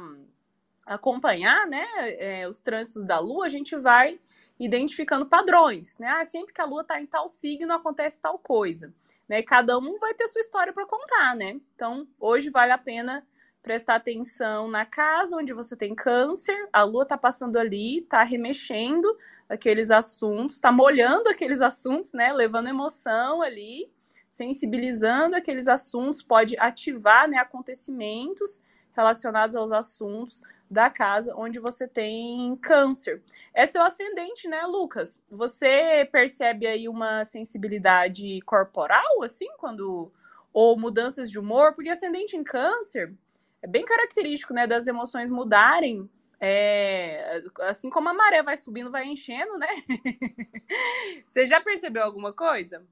acompanhar, 0.85 1.67
né, 1.67 1.87
é, 2.01 2.49
os 2.49 2.61
trânsitos 2.61 3.05
da 3.05 3.19
lua, 3.19 3.47
a 3.47 3.49
gente 3.49 3.77
vai 3.77 4.19
identificando 4.59 5.27
padrões, 5.27 5.99
né? 5.99 6.09
Ah, 6.09 6.25
sempre 6.25 6.53
que 6.53 6.61
a 6.61 6.65
lua 6.65 6.85
tá 6.85 7.01
em 7.01 7.07
tal 7.07 7.29
signo, 7.29 7.73
acontece 7.73 8.21
tal 8.21 8.39
coisa, 8.39 8.93
né? 9.29 9.43
Cada 9.43 9.79
um 9.79 9.99
vai 9.99 10.15
ter 10.15 10.27
sua 10.27 10.41
história 10.41 10.73
para 10.73 10.87
contar, 10.87 11.35
né? 11.35 11.61
Então, 11.75 12.07
hoje 12.19 12.51
vale 12.51 12.73
a 12.73 12.79
pena 12.79 13.27
prestar 13.63 13.95
atenção 13.95 14.69
na 14.69 14.85
casa 14.85 15.37
onde 15.37 15.55
você 15.55 15.77
tem 15.77 15.95
câncer, 15.95 16.69
a 16.73 16.83
lua 16.83 17.07
tá 17.07 17.17
passando 17.17 17.57
ali, 17.57 18.03
tá 18.05 18.23
remexendo 18.25 19.17
aqueles 19.49 19.91
assuntos, 19.91 20.59
tá 20.59 20.73
molhando 20.73 21.29
aqueles 21.29 21.63
assuntos, 21.63 22.13
né, 22.13 22.33
levando 22.33 22.69
emoção 22.69 23.41
ali, 23.41 23.89
sensibilizando 24.29 25.37
aqueles 25.37 25.69
assuntos, 25.69 26.23
pode 26.23 26.57
ativar, 26.59 27.29
né, 27.29 27.37
acontecimentos 27.39 28.61
relacionados 28.95 29.55
aos 29.55 29.71
assuntos 29.73 30.43
da 30.69 30.91
casa 30.91 31.35
onde 31.37 31.61
você 31.61 31.87
tem 31.87 32.57
câncer. 32.57 33.23
É 33.55 33.65
seu 33.67 33.83
ascendente, 33.83 34.49
né, 34.49 34.63
Lucas? 34.63 35.21
Você 35.31 36.09
percebe 36.11 36.67
aí 36.67 36.89
uma 36.89 37.25
sensibilidade 37.25 38.41
corporal, 38.43 39.23
assim, 39.23 39.49
quando 39.59 40.11
ou 40.53 40.79
mudanças 40.79 41.31
de 41.31 41.39
humor, 41.39 41.73
porque 41.73 41.89
ascendente 41.89 42.37
em 42.37 42.45
câncer 42.45 43.15
é 43.63 43.67
bem 43.69 43.85
característico, 43.85 44.53
né, 44.53 44.67
das 44.67 44.87
emoções 44.87 45.31
mudarem. 45.31 46.11
É, 46.41 47.41
assim 47.61 47.89
como 47.89 48.09
a 48.09 48.15
maré 48.15 48.43
vai 48.43 48.57
subindo, 48.57 48.91
vai 48.91 49.07
enchendo, 49.07 49.57
né? 49.57 49.69
Você 51.25 51.47
já 51.47 51.61
percebeu 51.61 52.03
alguma 52.03 52.33
coisa? 52.33 52.83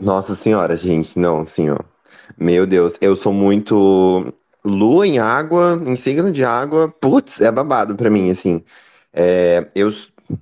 Nossa 0.00 0.34
senhora, 0.34 0.76
gente, 0.76 1.16
não, 1.16 1.38
assim, 1.42 1.70
ó. 1.70 1.78
Meu 2.36 2.66
Deus, 2.66 2.98
eu 3.00 3.14
sou 3.14 3.32
muito 3.32 4.34
lua 4.64 5.06
em 5.06 5.20
água, 5.20 5.80
em 5.86 5.94
signo 5.94 6.32
de 6.32 6.44
água, 6.44 6.88
putz, 6.88 7.40
é 7.40 7.52
babado 7.52 7.94
pra 7.94 8.10
mim, 8.10 8.30
assim. 8.30 8.64
É, 9.12 9.70
eu 9.74 9.88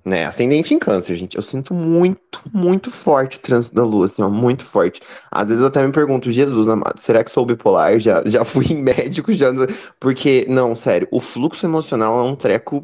né? 0.05 0.25
Ascendente 0.27 0.75
em 0.75 0.79
câncer, 0.79 1.17
gente. 1.17 1.37
Eu 1.37 1.43
sinto 1.43 1.75
muito, 1.75 2.41
muito 2.53 2.91
forte 2.91 3.39
o 3.39 3.41
trânsito 3.41 3.75
da 3.75 3.85
lua, 3.85 4.07
assim, 4.07 4.23
ó, 4.23 4.29
muito 4.31 4.65
forte. 4.65 5.01
Às 5.31 5.49
vezes 5.49 5.63
eu 5.63 5.69
até 5.69 5.85
me 5.87 5.93
pergunto, 5.93 6.31
Jesus 6.31 6.69
amado, 6.69 6.99
será 6.99 7.25
que 7.25 7.31
sou 7.31 7.47
bipolar? 7.47 7.99
Já, 7.99 8.23
já 8.27 8.45
fui 8.45 8.67
em 8.67 8.83
médico, 8.83 9.33
já. 9.33 9.51
Porque, 9.99 10.47
não, 10.49 10.75
sério, 10.75 11.09
o 11.11 11.21
fluxo 11.21 11.67
emocional 11.67 12.19
é 12.19 12.23
um 12.23 12.37
treco 12.37 12.83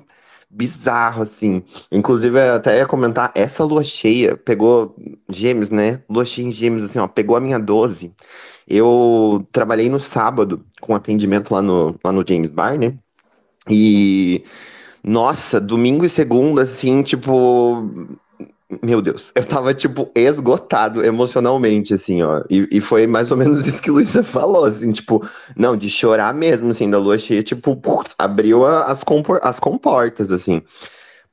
bizarro, 0.48 1.22
assim. 1.22 1.62
Inclusive, 1.90 2.38
eu 2.38 2.54
até 2.54 2.78
ia 2.78 2.86
comentar, 2.86 3.32
essa 3.34 3.64
lua 3.64 3.84
cheia 3.84 4.36
pegou 4.36 4.96
gêmeos, 5.30 5.70
né? 5.70 6.02
Lua 6.08 6.24
cheia 6.24 6.46
em 6.46 6.52
gêmeos, 6.52 6.84
assim, 6.84 6.98
ó, 6.98 7.08
pegou 7.08 7.36
a 7.36 7.40
minha 7.40 7.58
12. 7.58 8.14
Eu 8.68 9.46
trabalhei 9.52 9.88
no 9.88 10.00
sábado 10.00 10.64
com 10.80 10.94
atendimento 10.94 11.52
lá 11.52 11.62
no, 11.62 11.98
lá 12.04 12.12
no 12.12 12.24
James 12.26 12.50
Bar, 12.50 12.78
né? 12.78 12.98
E 13.68 14.44
nossa, 15.06 15.60
domingo 15.60 16.04
e 16.04 16.08
segunda, 16.08 16.62
assim, 16.62 17.02
tipo. 17.02 18.08
Meu 18.82 19.00
Deus, 19.00 19.30
eu 19.36 19.44
tava, 19.44 19.72
tipo, 19.72 20.10
esgotado 20.12 21.04
emocionalmente, 21.04 21.94
assim, 21.94 22.20
ó. 22.22 22.42
E, 22.50 22.68
e 22.72 22.80
foi 22.80 23.06
mais 23.06 23.30
ou 23.30 23.36
menos 23.36 23.64
isso 23.68 23.80
que 23.80 23.92
Luísa 23.92 24.24
falou, 24.24 24.64
assim, 24.64 24.90
tipo, 24.90 25.24
não, 25.56 25.76
de 25.76 25.88
chorar 25.88 26.34
mesmo, 26.34 26.70
assim, 26.70 26.90
da 26.90 26.98
lua 26.98 27.16
cheia, 27.16 27.44
tipo, 27.44 27.80
abriu 28.18 28.66
as, 28.66 29.04
compor 29.04 29.38
as 29.44 29.60
comportas, 29.60 30.32
assim. 30.32 30.60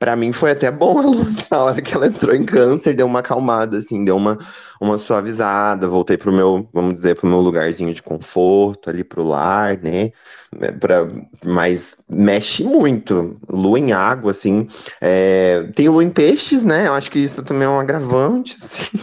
Pra 0.04 0.18
mim 0.18 0.34
foi 0.34 0.52
até 0.52 0.70
bom 0.70 1.00
a 1.00 1.02
Lua, 1.02 1.26
na 1.50 1.64
hora 1.64 1.82
que 1.82 1.96
ela 1.96 2.08
entrou 2.08 2.36
em 2.36 2.44
câncer, 2.44 2.94
deu 2.94 3.06
uma 3.06 3.20
acalmada, 3.20 3.78
assim, 3.78 4.04
deu 4.04 4.18
uma, 4.18 4.38
uma 4.82 4.98
suavizada, 4.98 5.88
voltei 5.88 6.18
pro 6.18 6.30
meu, 6.30 6.68
vamos 6.74 6.96
dizer, 6.96 7.16
pro 7.16 7.26
meu 7.26 7.40
lugarzinho 7.40 7.94
de 7.94 8.04
conforto, 8.04 8.90
ali 8.90 9.02
pro 9.02 9.24
lar, 9.24 9.78
né, 9.82 10.12
é, 10.60 10.72
pra, 10.74 11.08
mas 11.46 11.96
mexe 12.10 12.66
muito, 12.66 13.34
Lua 13.48 13.80
em 13.80 13.94
água, 13.94 14.32
assim, 14.32 14.68
é, 15.00 15.70
tem 15.74 15.88
Lua 15.88 16.04
em 16.04 16.10
peixes, 16.10 16.66
né, 16.66 16.90
eu 16.90 16.94
acho 16.96 17.10
que 17.10 17.20
isso 17.20 17.42
também 17.42 17.64
é 17.66 17.70
um 17.70 17.80
agravante, 17.80 18.58
assim, 18.62 18.98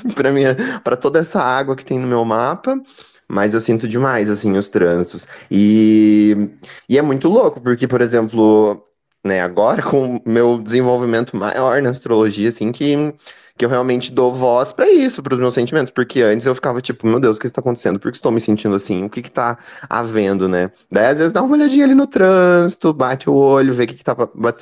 pra 0.85 0.99
toda 0.99 1.19
essa 1.19 1.40
água 1.40 1.76
que 1.76 1.85
tem 1.85 1.99
no 1.99 2.07
meu 2.07 2.26
mapa, 2.26 2.78
mas 3.26 3.54
eu 3.54 3.61
sinto 3.62 3.88
demais, 3.88 4.28
assim, 4.28 4.54
os 4.59 4.69
trânsitos. 4.69 5.26
E, 5.50 6.50
e 6.87 6.99
é 6.99 7.02
muito 7.02 7.26
louco, 7.26 7.59
porque, 7.59 7.88
por 7.88 8.02
exemplo, 8.02 8.89
né, 9.25 9.41
agora 9.41 9.83
com 9.83 10.17
o 10.17 10.23
meu 10.25 10.59
desenvolvimento 10.59 11.37
maior 11.37 11.83
na 11.83 11.91
astrologia, 11.91 12.49
assim, 12.49 12.73
que, 12.73 13.15
que 13.57 13.65
eu 13.65 13.69
realmente 13.69 14.11
dou 14.12 14.33
voz 14.33 14.73
para 14.73 14.91
isso, 14.91 15.23
para 15.23 15.35
os 15.35 15.41
meus 15.41 15.55
sentimentos, 15.55 15.93
porque 15.93 16.23
antes 16.23 16.47
eu 16.47 16.55
ficava 16.55 16.81
tipo, 16.81 17.07
meu 17.07 17.21
Deus, 17.21 17.37
o 17.37 17.41
que 17.41 17.47
está 17.47 17.61
acontecendo? 17.61 17.99
Por 18.00 18.11
que 18.11 18.17
estou 18.17 18.33
me 18.33 18.41
sentindo 18.41 18.75
assim? 18.75 19.05
O 19.05 19.11
que 19.11 19.23
que 19.23 19.31
tá 19.31 19.59
havendo, 19.89 20.49
né? 20.49 20.71
Daí 20.91 21.07
às 21.07 21.19
vezes 21.19 21.33
dá 21.33 21.43
uma 21.43 21.57
olhadinha 21.57 21.85
ali 21.85 21.95
no 21.95 22.07
trânsito, 22.07 22.93
bate 22.95 23.29
o 23.29 23.35
olho, 23.35 23.75
vê 23.75 23.85
o 23.85 23.87
que 23.87 23.95
que 23.95 24.05
tá 24.05 24.17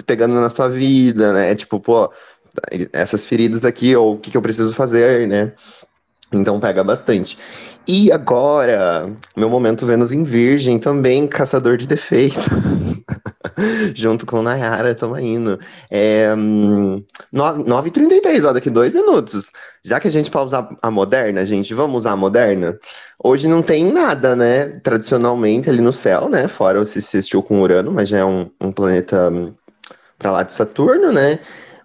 pegando 0.05 0.35
na 0.35 0.51
sua 0.51 0.69
vida, 0.69 1.33
né? 1.33 1.55
Tipo, 1.55 1.79
pô, 1.79 2.11
essas 2.93 3.25
feridas 3.25 3.65
aqui, 3.65 3.95
ou 3.95 4.15
o 4.15 4.19
que 4.19 4.31
que 4.31 4.37
eu 4.37 4.43
preciso 4.43 4.75
fazer, 4.75 5.29
né? 5.29 5.53
Então 6.33 6.61
pega 6.61 6.85
bastante. 6.85 7.39
E 7.87 8.13
agora, 8.13 9.11
meu 9.35 9.49
momento 9.49 9.87
Vênus 9.87 10.13
em 10.13 10.23
Virgem, 10.23 10.79
também 10.79 11.27
caçador 11.27 11.77
de 11.79 11.87
defeitos. 11.87 12.45
Junto 13.95 14.25
com 14.27 14.43
Nayara, 14.43 14.95
tamo 14.95 15.19
indo. 15.19 15.59
É, 15.91 16.29
9h33, 17.35 18.49
ó, 18.49 18.53
daqui 18.53 18.71
dois 18.71 18.93
minutos. 18.93 19.51
Já 19.85 19.99
que 20.01 20.09
a 20.09 20.11
gente 20.11 20.31
pode 20.31 20.47
usar 20.47 20.69
a 20.81 20.91
moderna, 20.91 21.45
gente, 21.45 21.75
vamos 21.75 22.03
usar 22.03 22.13
a 22.13 22.17
moderna? 22.17 22.79
Hoje 23.23 23.49
não 23.49 23.63
tem 23.63 23.93
nada, 23.93 24.37
né? 24.37 24.79
Tradicionalmente 24.83 25.69
ali 25.69 25.81
no 25.81 25.93
céu, 25.93 26.29
né? 26.29 26.47
Fora 26.49 26.85
se 26.85 26.99
assistiu 26.99 27.43
com 27.43 27.61
Urano, 27.61 27.93
mas 27.93 28.09
já 28.09 28.19
é 28.19 28.25
um, 28.25 28.51
um 28.61 28.73
planeta 28.73 29.29
hum, 29.31 29.53
para 30.19 30.31
lá 30.31 30.43
de 30.43 30.53
Saturno, 30.53 31.13
né? 31.13 31.39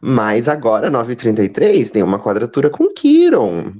Mas 0.05 0.49
agora, 0.49 0.91
9h33, 0.91 1.89
tem 1.89 2.03
uma 2.03 2.19
quadratura 2.19 2.69
com 2.69 2.89
Quiron, 2.93 3.71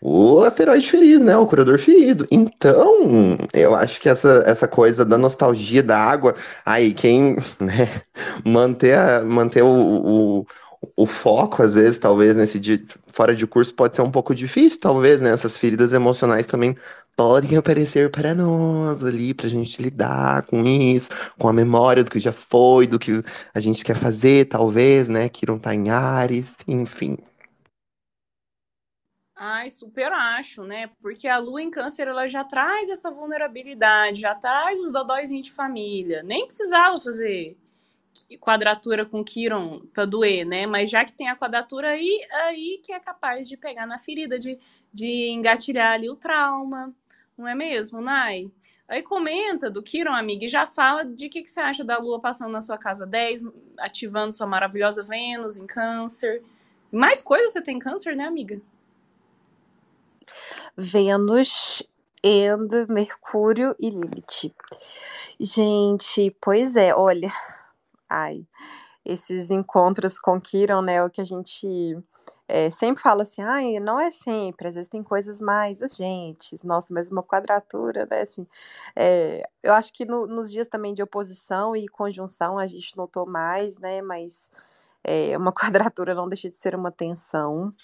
o 0.00 0.42
asteroide 0.42 0.90
ferido, 0.90 1.24
né? 1.24 1.36
O 1.36 1.46
curador 1.46 1.78
ferido. 1.78 2.26
Então, 2.32 3.38
eu 3.54 3.76
acho 3.76 4.00
que 4.00 4.08
essa, 4.08 4.42
essa 4.44 4.66
coisa 4.66 5.04
da 5.04 5.16
nostalgia 5.16 5.80
da 5.80 5.96
água, 5.96 6.34
aí 6.66 6.92
quem 6.92 7.36
né, 7.62 8.02
manter, 8.44 8.98
a, 8.98 9.20
manter 9.20 9.62
o, 9.62 9.68
o 9.68 10.46
o 10.96 11.06
foco, 11.06 11.62
às 11.62 11.74
vezes, 11.74 11.98
talvez, 11.98 12.36
nesse 12.36 12.58
dia 12.60 12.80
fora 13.12 13.34
de 13.34 13.46
curso 13.46 13.74
pode 13.74 13.96
ser 13.96 14.02
um 14.02 14.10
pouco 14.10 14.34
difícil, 14.34 14.78
talvez, 14.80 15.20
né? 15.20 15.30
Essas 15.30 15.56
feridas 15.56 15.92
emocionais 15.92 16.46
também 16.46 16.76
podem 17.16 17.56
aparecer 17.56 18.10
para 18.10 18.34
nós 18.34 19.04
ali, 19.04 19.34
para 19.34 19.46
a 19.46 19.50
gente 19.50 19.82
lidar 19.82 20.42
com 20.46 20.64
isso, 20.64 21.08
com 21.38 21.48
a 21.48 21.52
memória 21.52 22.04
do 22.04 22.10
que 22.10 22.20
já 22.20 22.32
foi, 22.32 22.86
do 22.86 22.98
que 22.98 23.22
a 23.54 23.60
gente 23.60 23.84
quer 23.84 23.96
fazer, 23.96 24.46
talvez, 24.48 25.08
né? 25.08 25.28
Que 25.28 25.46
não 25.46 25.58
tá 25.58 25.74
em 25.74 25.90
Ares, 25.90 26.56
enfim. 26.66 27.16
Ai, 29.40 29.70
super 29.70 30.12
acho, 30.12 30.64
né? 30.64 30.90
Porque 31.00 31.28
a 31.28 31.38
lua 31.38 31.62
em 31.62 31.70
câncer, 31.70 32.08
ela 32.08 32.26
já 32.26 32.42
traz 32.42 32.88
essa 32.90 33.08
vulnerabilidade, 33.08 34.20
já 34.20 34.34
traz 34.34 34.80
os 34.80 34.92
dodóizinhos 34.92 35.46
de 35.46 35.52
família. 35.52 36.24
Nem 36.24 36.44
precisava 36.46 36.98
fazer 36.98 37.56
quadratura 38.40 39.04
com 39.04 39.24
Kiron 39.24 39.80
para 39.92 40.04
doer, 40.04 40.44
né? 40.44 40.66
Mas 40.66 40.90
já 40.90 41.04
que 41.04 41.12
tem 41.12 41.28
a 41.28 41.36
quadratura 41.36 41.90
aí, 41.90 42.20
aí 42.46 42.80
que 42.84 42.92
é 42.92 43.00
capaz 43.00 43.48
de 43.48 43.56
pegar 43.56 43.86
na 43.86 43.98
ferida, 43.98 44.38
de, 44.38 44.58
de 44.92 45.28
engatilhar 45.30 45.92
ali 45.92 46.08
o 46.08 46.16
trauma, 46.16 46.94
não 47.36 47.46
é 47.46 47.54
mesmo, 47.54 48.00
Nai? 48.00 48.50
Aí 48.88 49.02
comenta 49.02 49.70
do 49.70 49.82
Kiron, 49.82 50.14
amiga, 50.14 50.46
e 50.46 50.48
já 50.48 50.66
fala 50.66 51.04
de 51.04 51.28
que, 51.28 51.42
que 51.42 51.50
você 51.50 51.60
acha 51.60 51.84
da 51.84 51.98
Lua 51.98 52.18
passando 52.18 52.50
na 52.50 52.60
sua 52.60 52.78
casa 52.78 53.06
10, 53.06 53.42
ativando 53.78 54.32
sua 54.32 54.46
maravilhosa 54.46 55.02
Vênus 55.02 55.58
em 55.58 55.66
câncer. 55.66 56.42
Mais 56.90 57.20
coisas 57.20 57.52
você 57.52 57.60
tem 57.60 57.76
em 57.76 57.78
câncer, 57.78 58.16
né, 58.16 58.24
amiga? 58.24 58.60
Vênus 60.74 61.82
and 62.24 62.86
Mercúrio 62.88 63.76
e 63.78 63.90
Lilith. 63.90 64.54
Gente, 65.38 66.34
pois 66.40 66.74
é, 66.74 66.94
olha, 66.94 67.32
ai, 68.08 68.46
esses 69.04 69.50
encontros 69.50 70.18
com 70.18 70.40
Kiron, 70.40 70.82
né, 70.82 71.02
o 71.02 71.10
que 71.10 71.20
a 71.20 71.24
gente 71.24 71.96
é, 72.46 72.70
sempre 72.70 73.02
fala 73.02 73.22
assim, 73.22 73.42
ai, 73.42 73.80
não 73.80 74.00
é 74.00 74.10
sempre, 74.10 74.68
às 74.68 74.74
vezes 74.74 74.88
tem 74.88 75.02
coisas 75.02 75.40
mais 75.40 75.80
urgentes, 75.82 76.62
nossa, 76.62 76.92
mas 76.92 77.10
uma 77.10 77.22
quadratura, 77.22 78.06
né, 78.10 78.22
assim, 78.22 78.46
é, 78.96 79.42
eu 79.62 79.72
acho 79.74 79.92
que 79.92 80.04
no, 80.04 80.26
nos 80.26 80.50
dias 80.50 80.66
também 80.66 80.94
de 80.94 81.02
oposição 81.02 81.74
e 81.76 81.88
conjunção 81.88 82.58
a 82.58 82.66
gente 82.66 82.96
notou 82.96 83.26
mais, 83.26 83.78
né, 83.78 84.02
mas 84.02 84.50
é, 85.04 85.36
uma 85.38 85.52
quadratura 85.54 86.14
não 86.14 86.28
deixa 86.28 86.50
de 86.50 86.56
ser 86.56 86.74
uma 86.74 86.90
tensão, 86.92 87.74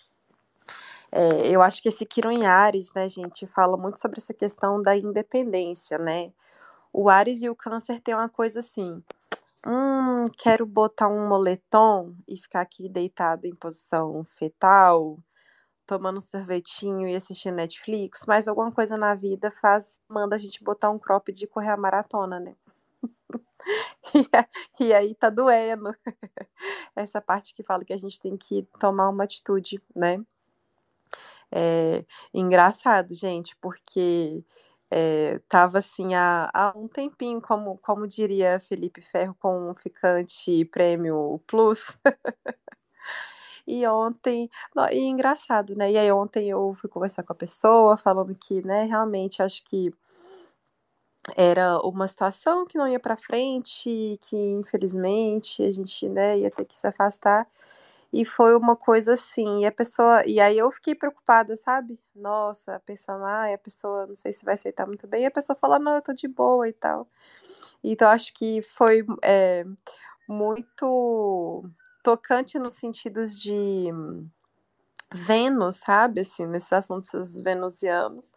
é, 1.16 1.48
eu 1.48 1.62
acho 1.62 1.80
que 1.80 1.88
esse 1.88 2.04
Quiron 2.04 2.32
em 2.32 2.44
Ares, 2.44 2.92
né, 2.92 3.08
gente, 3.08 3.46
fala 3.46 3.76
muito 3.76 4.00
sobre 4.00 4.18
essa 4.18 4.34
questão 4.34 4.82
da 4.82 4.96
independência, 4.96 5.96
né? 5.96 6.32
O 6.92 7.08
Ares 7.08 7.42
e 7.42 7.48
o 7.48 7.54
Câncer 7.54 8.00
tem 8.00 8.14
uma 8.14 8.28
coisa 8.28 8.58
assim, 8.58 9.00
hum, 9.66 10.24
quero 10.38 10.66
botar 10.66 11.08
um 11.08 11.28
moletom 11.28 12.14
e 12.28 12.36
ficar 12.36 12.60
aqui 12.60 12.88
deitado 12.88 13.46
em 13.46 13.54
posição 13.54 14.24
fetal, 14.24 15.18
tomando 15.86 16.18
um 16.18 16.20
sorvetinho 16.20 17.08
e 17.08 17.14
assistindo 17.14 17.56
Netflix, 17.56 18.24
mas 18.26 18.48
alguma 18.48 18.72
coisa 18.72 18.96
na 18.96 19.14
vida 19.14 19.50
faz, 19.60 20.02
manda 20.08 20.36
a 20.36 20.38
gente 20.38 20.62
botar 20.64 20.90
um 20.90 20.98
crop 20.98 21.32
de 21.32 21.46
correr 21.46 21.70
a 21.70 21.76
maratona, 21.76 22.40
né? 22.40 22.56
e, 24.80 24.92
aí 24.92 25.14
tá 25.14 25.30
doendo. 25.30 25.94
Essa 26.96 27.20
parte 27.20 27.54
que 27.54 27.62
fala 27.62 27.84
que 27.84 27.92
a 27.92 27.98
gente 27.98 28.20
tem 28.20 28.36
que 28.36 28.66
tomar 28.78 29.08
uma 29.08 29.24
atitude, 29.24 29.82
né? 29.94 30.24
É 31.52 32.04
engraçado, 32.32 33.14
gente, 33.14 33.56
porque 33.56 34.44
é, 34.96 35.40
tava 35.48 35.78
assim 35.78 36.14
há, 36.14 36.50
há 36.54 36.72
um 36.76 36.88
tempinho, 36.88 37.40
como, 37.40 37.78
como 37.78 38.06
diria 38.06 38.60
Felipe 38.60 39.00
Ferro, 39.02 39.34
com 39.40 39.70
um 39.70 39.74
ficante 39.74 40.64
prêmio 40.66 41.40
Plus. 41.46 41.96
E 43.66 43.86
ontem, 43.86 44.50
e 44.92 44.98
engraçado, 44.98 45.74
né? 45.74 45.90
E 45.92 45.98
aí 45.98 46.12
ontem 46.12 46.50
eu 46.50 46.74
fui 46.74 46.88
conversar 46.90 47.22
com 47.22 47.32
a 47.32 47.36
pessoa, 47.36 47.96
falando 47.96 48.34
que, 48.34 48.62
né, 48.66 48.84
realmente 48.84 49.42
acho 49.42 49.64
que 49.64 49.90
era 51.36 51.78
uma 51.80 52.06
situação 52.08 52.66
que 52.66 52.76
não 52.78 52.86
ia 52.88 53.00
para 53.00 53.16
frente, 53.16 54.18
que 54.22 54.36
infelizmente 54.36 55.62
a 55.62 55.70
gente, 55.70 56.08
né, 56.08 56.38
ia 56.38 56.50
ter 56.50 56.64
que 56.64 56.76
se 56.76 56.86
afastar. 56.86 57.46
E 58.14 58.24
foi 58.24 58.54
uma 58.56 58.76
coisa 58.76 59.14
assim, 59.14 59.62
e 59.62 59.66
a 59.66 59.72
pessoa, 59.72 60.24
e 60.24 60.38
aí 60.38 60.56
eu 60.56 60.70
fiquei 60.70 60.94
preocupada, 60.94 61.56
sabe? 61.56 61.98
Nossa, 62.14 62.80
pensando, 62.86 63.24
ah, 63.24 63.52
a 63.52 63.58
pessoa 63.58 64.06
não 64.06 64.14
sei 64.14 64.32
se 64.32 64.44
vai 64.44 64.54
aceitar 64.54 64.86
muito 64.86 65.04
bem, 65.08 65.24
e 65.24 65.26
a 65.26 65.32
pessoa 65.32 65.58
falou, 65.60 65.80
não, 65.80 65.96
eu 65.96 66.02
tô 66.02 66.14
de 66.14 66.28
boa 66.28 66.68
e 66.68 66.72
tal. 66.72 67.08
Então 67.82 68.08
acho 68.08 68.32
que 68.34 68.62
foi 68.62 69.04
é, 69.22 69.64
muito 70.28 71.64
tocante 72.04 72.58
nos 72.58 72.74
sentidos 72.74 73.40
de 73.40 73.90
Vênus, 75.12 75.76
sabe? 75.76 76.20
Assim, 76.20 76.46
nesses 76.46 76.72
assuntos 76.72 77.40
venusianos. 77.40 78.32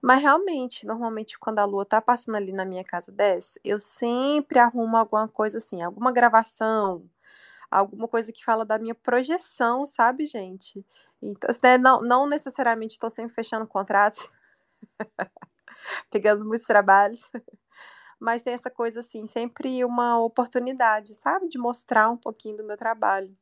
Mas 0.00 0.22
realmente, 0.22 0.86
normalmente, 0.86 1.38
quando 1.38 1.58
a 1.60 1.64
lua 1.64 1.86
tá 1.86 2.00
passando 2.02 2.36
ali 2.36 2.52
na 2.52 2.64
minha 2.64 2.84
casa 2.84 3.10
10, 3.12 3.58
eu 3.64 3.80
sempre 3.80 4.58
arrumo 4.58 4.96
alguma 4.96 5.28
coisa 5.28 5.58
assim, 5.58 5.82
alguma 5.82 6.12
gravação, 6.12 7.04
alguma 7.70 8.08
coisa 8.08 8.32
que 8.32 8.44
fala 8.44 8.64
da 8.64 8.78
minha 8.78 8.94
projeção, 8.94 9.84
sabe, 9.86 10.26
gente? 10.26 10.84
Então, 11.22 11.50
né, 11.62 11.78
não, 11.78 12.00
não 12.02 12.26
necessariamente 12.26 12.94
estou 12.94 13.10
sempre 13.10 13.34
fechando 13.34 13.66
contratos, 13.66 14.30
pegando 16.10 16.44
muitos 16.44 16.66
trabalhos, 16.66 17.20
mas 18.20 18.42
tem 18.42 18.54
essa 18.54 18.70
coisa 18.70 19.00
assim, 19.00 19.26
sempre 19.26 19.84
uma 19.84 20.18
oportunidade, 20.18 21.14
sabe, 21.14 21.48
de 21.48 21.58
mostrar 21.58 22.10
um 22.10 22.16
pouquinho 22.16 22.58
do 22.58 22.64
meu 22.64 22.76
trabalho. 22.76 23.36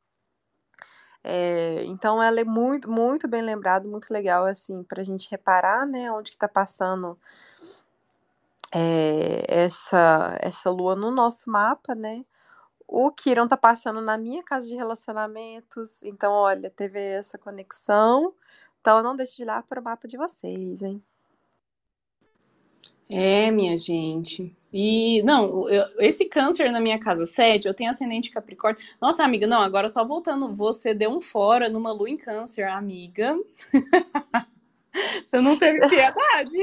É, 1.27 1.83
então 1.85 2.21
ela 2.21 2.39
é 2.39 2.43
muito, 2.43 2.89
muito 2.89 3.27
bem 3.27 3.41
lembrada, 3.41 3.87
muito 3.87 4.11
legal 4.13 4.45
assim 4.45 4.83
para 4.83 5.01
a 5.01 5.03
gente 5.03 5.27
reparar, 5.31 5.83
né, 5.87 6.11
onde 6.11 6.29
que 6.29 6.35
está 6.35 6.47
passando 6.47 7.17
é, 8.71 9.43
essa 9.47 10.37
essa 10.39 10.69
lua 10.69 10.95
no 10.95 11.09
nosso 11.09 11.49
mapa, 11.49 11.95
né? 11.95 12.23
O 12.87 13.11
Kiron 13.11 13.47
tá 13.47 13.57
passando 13.57 14.01
na 14.01 14.17
minha 14.17 14.43
casa 14.43 14.67
de 14.67 14.75
relacionamentos, 14.75 16.03
então 16.03 16.31
olha, 16.31 16.69
teve 16.69 16.99
essa 16.99 17.37
conexão. 17.37 18.33
Então 18.79 19.01
não 19.01 19.15
deixe 19.15 19.37
de 19.37 19.41
ir 19.43 19.45
lá 19.45 19.63
para 19.63 19.81
o 19.81 19.83
mapa 19.83 20.07
de 20.07 20.17
vocês, 20.17 20.81
hein? 20.81 21.03
É, 23.09 23.51
minha 23.51 23.77
gente. 23.77 24.55
E, 24.73 25.21
não, 25.23 25.69
eu, 25.69 25.85
esse 25.99 26.25
câncer 26.25 26.71
na 26.71 26.79
minha 26.79 26.99
casa 26.99 27.23
7, 27.23 27.67
eu 27.67 27.73
tenho 27.73 27.89
ascendente 27.89 28.31
Capricórnio. 28.31 28.83
Nossa, 28.99 29.23
amiga, 29.23 29.47
não, 29.47 29.61
agora 29.61 29.87
só 29.87 30.03
voltando, 30.03 30.53
você 30.53 30.93
deu 30.93 31.11
um 31.11 31.21
fora 31.21 31.69
numa 31.69 31.91
lua 31.91 32.09
em 32.09 32.17
câncer, 32.17 32.63
amiga. 32.63 33.37
você 35.25 35.39
não 35.39 35.57
teve 35.57 35.87
piedade. 35.87 36.57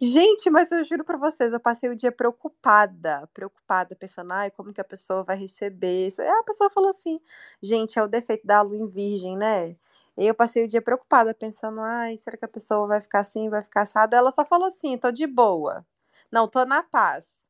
Gente, 0.00 0.50
mas 0.50 0.70
eu 0.72 0.82
juro 0.84 1.04
pra 1.04 1.16
vocês, 1.16 1.52
eu 1.52 1.60
passei 1.60 1.88
o 1.90 1.96
dia 1.96 2.12
preocupada, 2.12 3.28
preocupada, 3.32 3.94
pensando, 3.96 4.32
ai, 4.32 4.50
como 4.50 4.72
que 4.72 4.80
a 4.80 4.84
pessoa 4.84 5.22
vai 5.22 5.36
receber 5.36 6.06
isso. 6.06 6.22
A 6.22 6.42
pessoa 6.44 6.70
falou 6.70 6.90
assim, 6.90 7.20
gente, 7.62 7.98
é 7.98 8.02
o 8.02 8.08
defeito 8.08 8.46
da 8.46 8.60
lua 8.62 8.76
em 8.76 8.86
virgem, 8.86 9.36
né? 9.36 9.76
E 10.16 10.26
eu 10.26 10.34
passei 10.34 10.64
o 10.64 10.68
dia 10.68 10.80
preocupada, 10.82 11.34
pensando, 11.34 11.80
ai, 11.80 12.16
será 12.18 12.36
que 12.36 12.44
a 12.44 12.48
pessoa 12.48 12.86
vai 12.86 13.00
ficar 13.00 13.20
assim, 13.20 13.48
vai 13.48 13.62
ficar 13.62 13.82
assada? 13.82 14.16
Ela 14.16 14.30
só 14.30 14.44
falou 14.44 14.66
assim, 14.68 14.96
tô 14.98 15.10
de 15.10 15.26
boa. 15.26 15.84
Não, 16.30 16.48
tô 16.48 16.64
na 16.64 16.82
paz. 16.82 17.44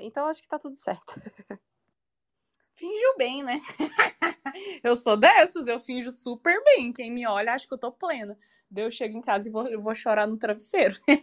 Então 0.00 0.26
acho 0.26 0.42
que 0.42 0.48
tá 0.48 0.58
tudo 0.58 0.76
certo. 0.76 1.14
Fingiu 2.82 3.16
bem, 3.16 3.44
né? 3.44 3.60
eu 4.82 4.96
sou 4.96 5.16
dessas, 5.16 5.68
eu 5.68 5.78
finjo 5.78 6.10
super 6.10 6.60
bem. 6.64 6.92
Quem 6.92 7.12
me 7.12 7.24
olha 7.24 7.52
acha 7.52 7.64
que 7.64 7.72
eu 7.72 7.78
tô 7.78 7.92
plena. 7.92 8.36
Daí 8.68 8.82
eu 8.82 8.90
chego 8.90 9.16
em 9.16 9.20
casa 9.20 9.48
e 9.48 9.52
vou, 9.52 9.68
eu 9.68 9.80
vou 9.80 9.94
chorar 9.94 10.26
no 10.26 10.36
travesseiro. 10.36 10.98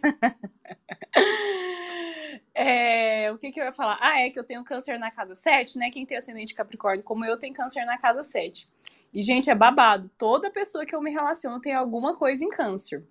É, 2.52 3.30
o 3.32 3.38
que, 3.38 3.50
que 3.50 3.60
eu 3.60 3.64
ia 3.64 3.72
falar? 3.72 3.96
Ah, 4.00 4.20
é 4.20 4.28
que 4.28 4.38
eu 4.38 4.44
tenho 4.44 4.62
câncer 4.62 4.98
na 4.98 5.10
casa 5.10 5.34
7, 5.34 5.78
né? 5.78 5.90
Quem 5.90 6.04
tem 6.04 6.18
ascendente 6.18 6.54
Capricórnio, 6.54 7.02
como 7.02 7.24
eu, 7.24 7.38
tem 7.38 7.52
câncer 7.52 7.84
na 7.86 7.96
casa 7.96 8.22
7. 8.22 8.68
E, 9.14 9.22
gente, 9.22 9.48
é 9.48 9.54
babado. 9.54 10.10
Toda 10.18 10.50
pessoa 10.50 10.84
que 10.84 10.94
eu 10.94 11.00
me 11.00 11.10
relaciono 11.10 11.60
tem 11.60 11.72
alguma 11.72 12.14
coisa 12.16 12.44
em 12.44 12.50
câncer. 12.50 13.04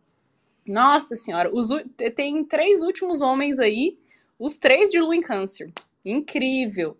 Nossa 0.67 1.15
senhora, 1.15 1.49
os, 1.51 1.69
tem 2.15 2.43
três 2.43 2.83
últimos 2.83 3.21
homens 3.21 3.59
aí, 3.59 3.97
os 4.37 4.57
três 4.57 4.91
de 4.91 4.99
lua 4.99 5.15
em 5.15 5.21
câncer. 5.21 5.73
Incrível. 6.05 6.97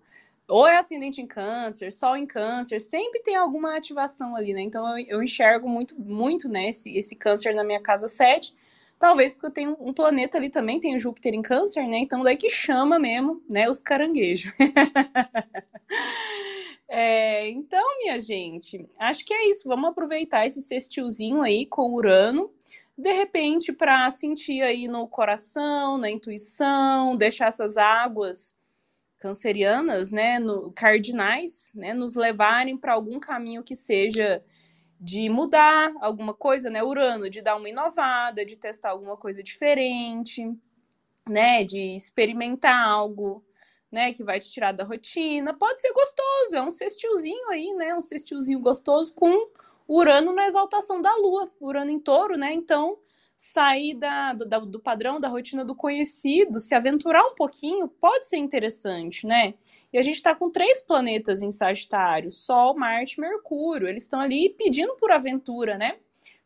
Ou 0.50 0.68
é 0.68 0.78
ascendente 0.78 1.22
em 1.22 1.28
câncer, 1.28 1.92
sol 1.92 2.18
em 2.18 2.26
câncer, 2.26 2.82
sempre 2.82 3.22
tem 3.22 3.36
alguma 3.36 3.76
ativação 3.76 4.36
ali, 4.36 4.54
né? 4.54 4.62
Então 4.62 4.98
eu, 5.00 5.22
enxergo 5.22 5.70
muito, 5.70 6.00
muito, 6.00 6.50
né, 6.50 6.70
esse, 6.70 6.96
esse 6.98 7.16
câncer 7.16 7.54
na 7.54 7.64
minha 7.64 7.82
casa 7.82 8.08
7 8.08 8.56
Talvez 9.00 9.32
porque 9.32 9.46
eu 9.46 9.52
tenho 9.52 9.78
um 9.80 9.94
planeta 9.94 10.38
ali 10.38 10.50
também, 10.50 10.78
tenho 10.78 11.00
Júpiter 11.00 11.34
em 11.34 11.42
câncer, 11.42 11.88
né? 11.88 12.00
Então 12.00 12.22
daí 12.22 12.36
que 12.36 12.50
chama 12.50 13.00
mesmo, 13.00 13.42
né, 13.50 13.70
os 13.70 13.80
caranguejos. 13.80 14.52
é, 16.86 17.50
então, 17.50 17.82
minha 18.00 18.20
gente, 18.20 18.86
acho 19.00 19.24
que 19.24 19.34
é 19.34 19.50
isso. 19.50 19.70
Vamos 19.70 19.92
aproveitar 19.92 20.46
esse 20.46 20.62
sextilzinho 20.62 21.42
aí 21.42 21.66
com 21.66 21.94
Urano, 21.94 22.52
de 22.98 23.14
repente, 23.14 23.72
para 23.72 24.12
sentir 24.12 24.62
aí 24.62 24.90
no 24.90 25.08
coração, 25.08 25.98
na 25.98 26.12
intuição, 26.12 27.16
deixar 27.16 27.48
essas 27.48 27.78
águas 27.78 28.54
cancerianas, 29.20 30.12
né, 30.12 30.40
no, 30.40 30.72
cardinais, 30.72 31.72
né, 31.76 31.94
nos 31.94 32.16
levarem 32.16 32.78
para 32.78 32.94
algum 32.94 33.20
caminho 33.20 33.62
que 33.62 33.76
seja 33.76 34.44
de 35.00 35.30
mudar 35.30 35.94
alguma 36.02 36.34
coisa, 36.34 36.70
né? 36.70 36.84
Urano, 36.84 37.30
de 37.30 37.42
dar 37.42 37.56
uma 37.56 37.70
inovada, 37.70 38.46
de 38.46 38.58
testar 38.58 38.90
alguma 38.90 39.16
coisa 39.16 39.42
diferente, 39.42 40.54
né? 41.28 41.64
De 41.64 41.96
experimentar 41.96 42.86
algo, 42.86 43.44
né? 43.90 44.12
Que 44.12 44.24
vai 44.24 44.40
te 44.40 44.52
tirar 44.52 44.74
da 44.74 44.84
rotina. 44.84 45.54
Pode 45.54 45.80
ser 45.80 45.94
gostoso, 45.94 46.56
é 46.58 46.62
um 46.62 46.72
cestilzinho 46.72 47.50
aí, 47.50 47.74
né? 47.76 47.96
Um 47.96 48.02
cestilzinho 48.02 48.60
gostoso 48.60 49.14
com 49.14 49.50
Urano 49.88 50.34
na 50.34 50.46
exaltação 50.48 51.02
da 51.02 51.16
Lua, 51.16 51.50
Urano 51.62 51.92
em 51.92 52.00
touro, 52.00 52.38
né? 52.38 52.52
Então, 52.52 53.00
sair 53.40 53.94
da, 53.94 54.34
do, 54.34 54.66
do 54.66 54.80
padrão, 54.82 55.18
da 55.18 55.30
rotina 55.30 55.64
do 55.64 55.74
conhecido, 55.74 56.60
se 56.60 56.76
aventurar 56.76 57.24
um 57.24 57.34
pouquinho, 57.34 57.88
pode 57.88 58.28
ser 58.28 58.36
interessante, 58.36 59.26
né? 59.26 59.54
E 59.94 59.98
a 59.98 60.02
gente 60.02 60.16
está 60.16 60.36
com 60.36 60.52
três 60.52 60.82
planetas 60.82 61.42
em 61.42 61.50
Sagitário: 61.50 62.30
Sol, 62.30 62.78
Marte 62.78 63.14
e 63.14 63.22
Mercúrio. 63.22 63.88
Eles 63.88 64.04
estão 64.04 64.20
ali 64.20 64.50
pedindo 64.50 64.94
por 64.98 65.10
aventura, 65.10 65.78
né? 65.78 65.96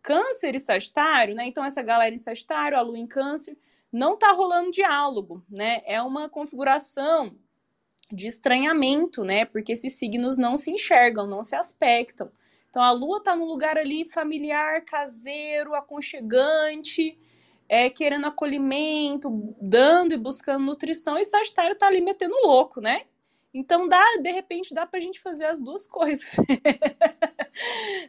Câncer 0.04 0.54
e 0.54 0.60
Sagitário, 0.60 1.34
né? 1.34 1.48
Então, 1.48 1.66
essa 1.66 1.82
galera 1.82 2.14
em 2.14 2.20
Sagitário, 2.20 2.78
a 2.78 2.82
Lua 2.82 3.00
em 3.00 3.08
Câncer, 3.08 3.58
não 3.92 4.16
tá 4.16 4.32
rolando 4.32 4.70
diálogo, 4.70 5.44
né? 5.50 5.82
É 5.86 6.00
uma 6.00 6.30
configuração 6.30 7.36
de 8.12 8.28
estranhamento, 8.28 9.24
né? 9.24 9.46
Porque 9.46 9.72
esses 9.72 9.94
signos 9.94 10.38
não 10.38 10.56
se 10.56 10.70
enxergam, 10.70 11.26
não 11.26 11.42
se 11.42 11.56
aspectam. 11.56 12.30
Então 12.74 12.82
a 12.82 12.90
lua 12.90 13.20
está 13.20 13.36
num 13.36 13.46
lugar 13.46 13.78
ali 13.78 14.04
familiar, 14.04 14.84
caseiro, 14.84 15.76
aconchegante, 15.76 17.16
é, 17.70 17.88
querendo 17.88 18.26
acolhimento, 18.26 19.30
dando 19.62 20.16
e 20.16 20.18
buscando 20.18 20.66
nutrição, 20.66 21.16
e 21.20 21.24
Sagitário 21.24 21.74
está 21.74 21.86
ali 21.86 22.02
metendo 22.02 22.34
louco, 22.44 22.82
né? 22.82 23.04
Então 23.54 23.88
dá, 23.88 24.04
de 24.20 24.32
repente, 24.32 24.74
dá 24.74 24.88
pra 24.88 25.00
gente 25.00 25.20
fazer 25.20 25.46
as 25.46 25.62
duas 25.62 25.86
coisas. 25.88 26.36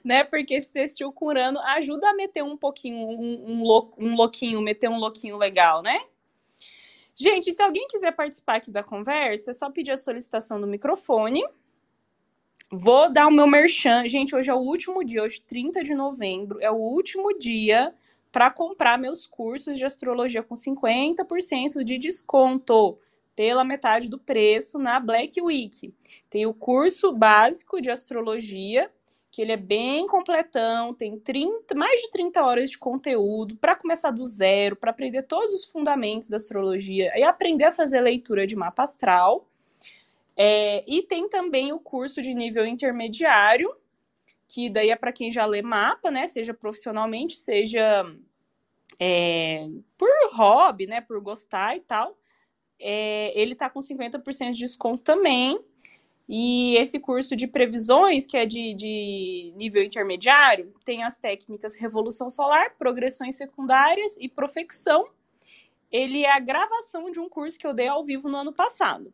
né? 0.02 0.24
Porque 0.24 0.54
esse 0.54 0.72
sextil 0.72 1.12
com 1.12 1.26
Urano 1.26 1.60
ajuda 1.60 2.08
a 2.08 2.14
meter 2.14 2.42
um 2.42 2.56
pouquinho, 2.56 3.06
um, 3.06 3.44
um, 3.46 3.64
lo, 3.64 3.92
um 3.98 4.16
louquinho, 4.16 4.62
meter 4.62 4.88
um 4.88 4.96
louquinho 4.96 5.36
legal, 5.36 5.82
né? 5.82 6.00
Gente, 7.14 7.52
se 7.52 7.62
alguém 7.62 7.86
quiser 7.86 8.12
participar 8.12 8.54
aqui 8.54 8.70
da 8.70 8.82
conversa, 8.82 9.50
é 9.50 9.52
só 9.52 9.70
pedir 9.70 9.92
a 9.92 9.96
solicitação 9.98 10.58
do 10.58 10.66
microfone. 10.66 11.44
Vou 12.70 13.12
dar 13.12 13.26
o 13.26 13.30
meu 13.30 13.46
merchan. 13.46 14.06
Gente, 14.08 14.34
hoje 14.34 14.50
é 14.50 14.54
o 14.54 14.58
último 14.58 15.04
dia, 15.04 15.22
hoje, 15.22 15.42
30 15.42 15.82
de 15.82 15.94
novembro, 15.94 16.58
é 16.60 16.70
o 16.70 16.76
último 16.76 17.36
dia 17.38 17.94
para 18.32 18.50
comprar 18.50 18.98
meus 18.98 19.26
cursos 19.26 19.76
de 19.76 19.84
astrologia 19.84 20.42
com 20.42 20.54
50% 20.54 21.84
de 21.84 21.98
desconto 21.98 22.98
pela 23.36 23.64
metade 23.64 24.08
do 24.08 24.18
preço 24.18 24.78
na 24.78 24.98
Black 24.98 25.40
Week. 25.40 25.92
Tem 26.30 26.46
o 26.46 26.54
curso 26.54 27.12
básico 27.12 27.80
de 27.80 27.90
astrologia, 27.90 28.90
que 29.30 29.42
ele 29.42 29.52
é 29.52 29.56
bem 29.56 30.06
completão, 30.06 30.94
tem 30.94 31.18
30, 31.18 31.74
mais 31.74 32.00
de 32.00 32.10
30 32.10 32.44
horas 32.44 32.70
de 32.70 32.78
conteúdo 32.78 33.56
para 33.56 33.76
começar 33.76 34.10
do 34.10 34.24
zero, 34.24 34.76
para 34.76 34.90
aprender 34.90 35.22
todos 35.22 35.52
os 35.52 35.64
fundamentos 35.64 36.28
da 36.28 36.36
astrologia 36.36 37.12
e 37.16 37.22
aprender 37.22 37.64
a 37.64 37.72
fazer 37.72 38.00
leitura 38.00 38.46
de 38.46 38.56
mapa 38.56 38.84
astral. 38.84 39.46
É, 40.36 40.84
e 40.86 41.02
tem 41.02 41.28
também 41.28 41.72
o 41.72 41.78
curso 41.78 42.20
de 42.20 42.34
nível 42.34 42.66
intermediário, 42.66 43.74
que 44.48 44.68
daí 44.68 44.90
é 44.90 44.96
para 44.96 45.12
quem 45.12 45.30
já 45.30 45.46
lê 45.46 45.62
mapa, 45.62 46.10
né? 46.10 46.26
Seja 46.26 46.52
profissionalmente, 46.52 47.36
seja 47.36 48.04
é, 48.98 49.66
por 49.96 50.10
hobby, 50.32 50.86
né? 50.86 51.00
Por 51.00 51.20
gostar 51.20 51.76
e 51.76 51.80
tal. 51.80 52.16
É, 52.78 53.32
ele 53.40 53.54
tá 53.54 53.70
com 53.70 53.80
50% 53.80 54.52
de 54.52 54.60
desconto 54.60 55.00
também. 55.00 55.58
E 56.28 56.76
esse 56.76 56.98
curso 56.98 57.36
de 57.36 57.46
previsões, 57.46 58.26
que 58.26 58.36
é 58.36 58.46
de, 58.46 58.74
de 58.74 59.52
nível 59.56 59.82
intermediário, 59.82 60.72
tem 60.84 61.02
as 61.02 61.18
técnicas 61.18 61.76
Revolução 61.76 62.30
Solar, 62.30 62.76
Progressões 62.78 63.36
Secundárias 63.36 64.16
e 64.18 64.28
Profecção. 64.28 65.04
Ele 65.92 66.24
é 66.24 66.32
a 66.32 66.40
gravação 66.40 67.10
de 67.10 67.20
um 67.20 67.28
curso 67.28 67.58
que 67.58 67.66
eu 67.66 67.74
dei 67.74 67.88
ao 67.88 68.02
vivo 68.02 68.28
no 68.28 68.38
ano 68.38 68.52
passado. 68.52 69.12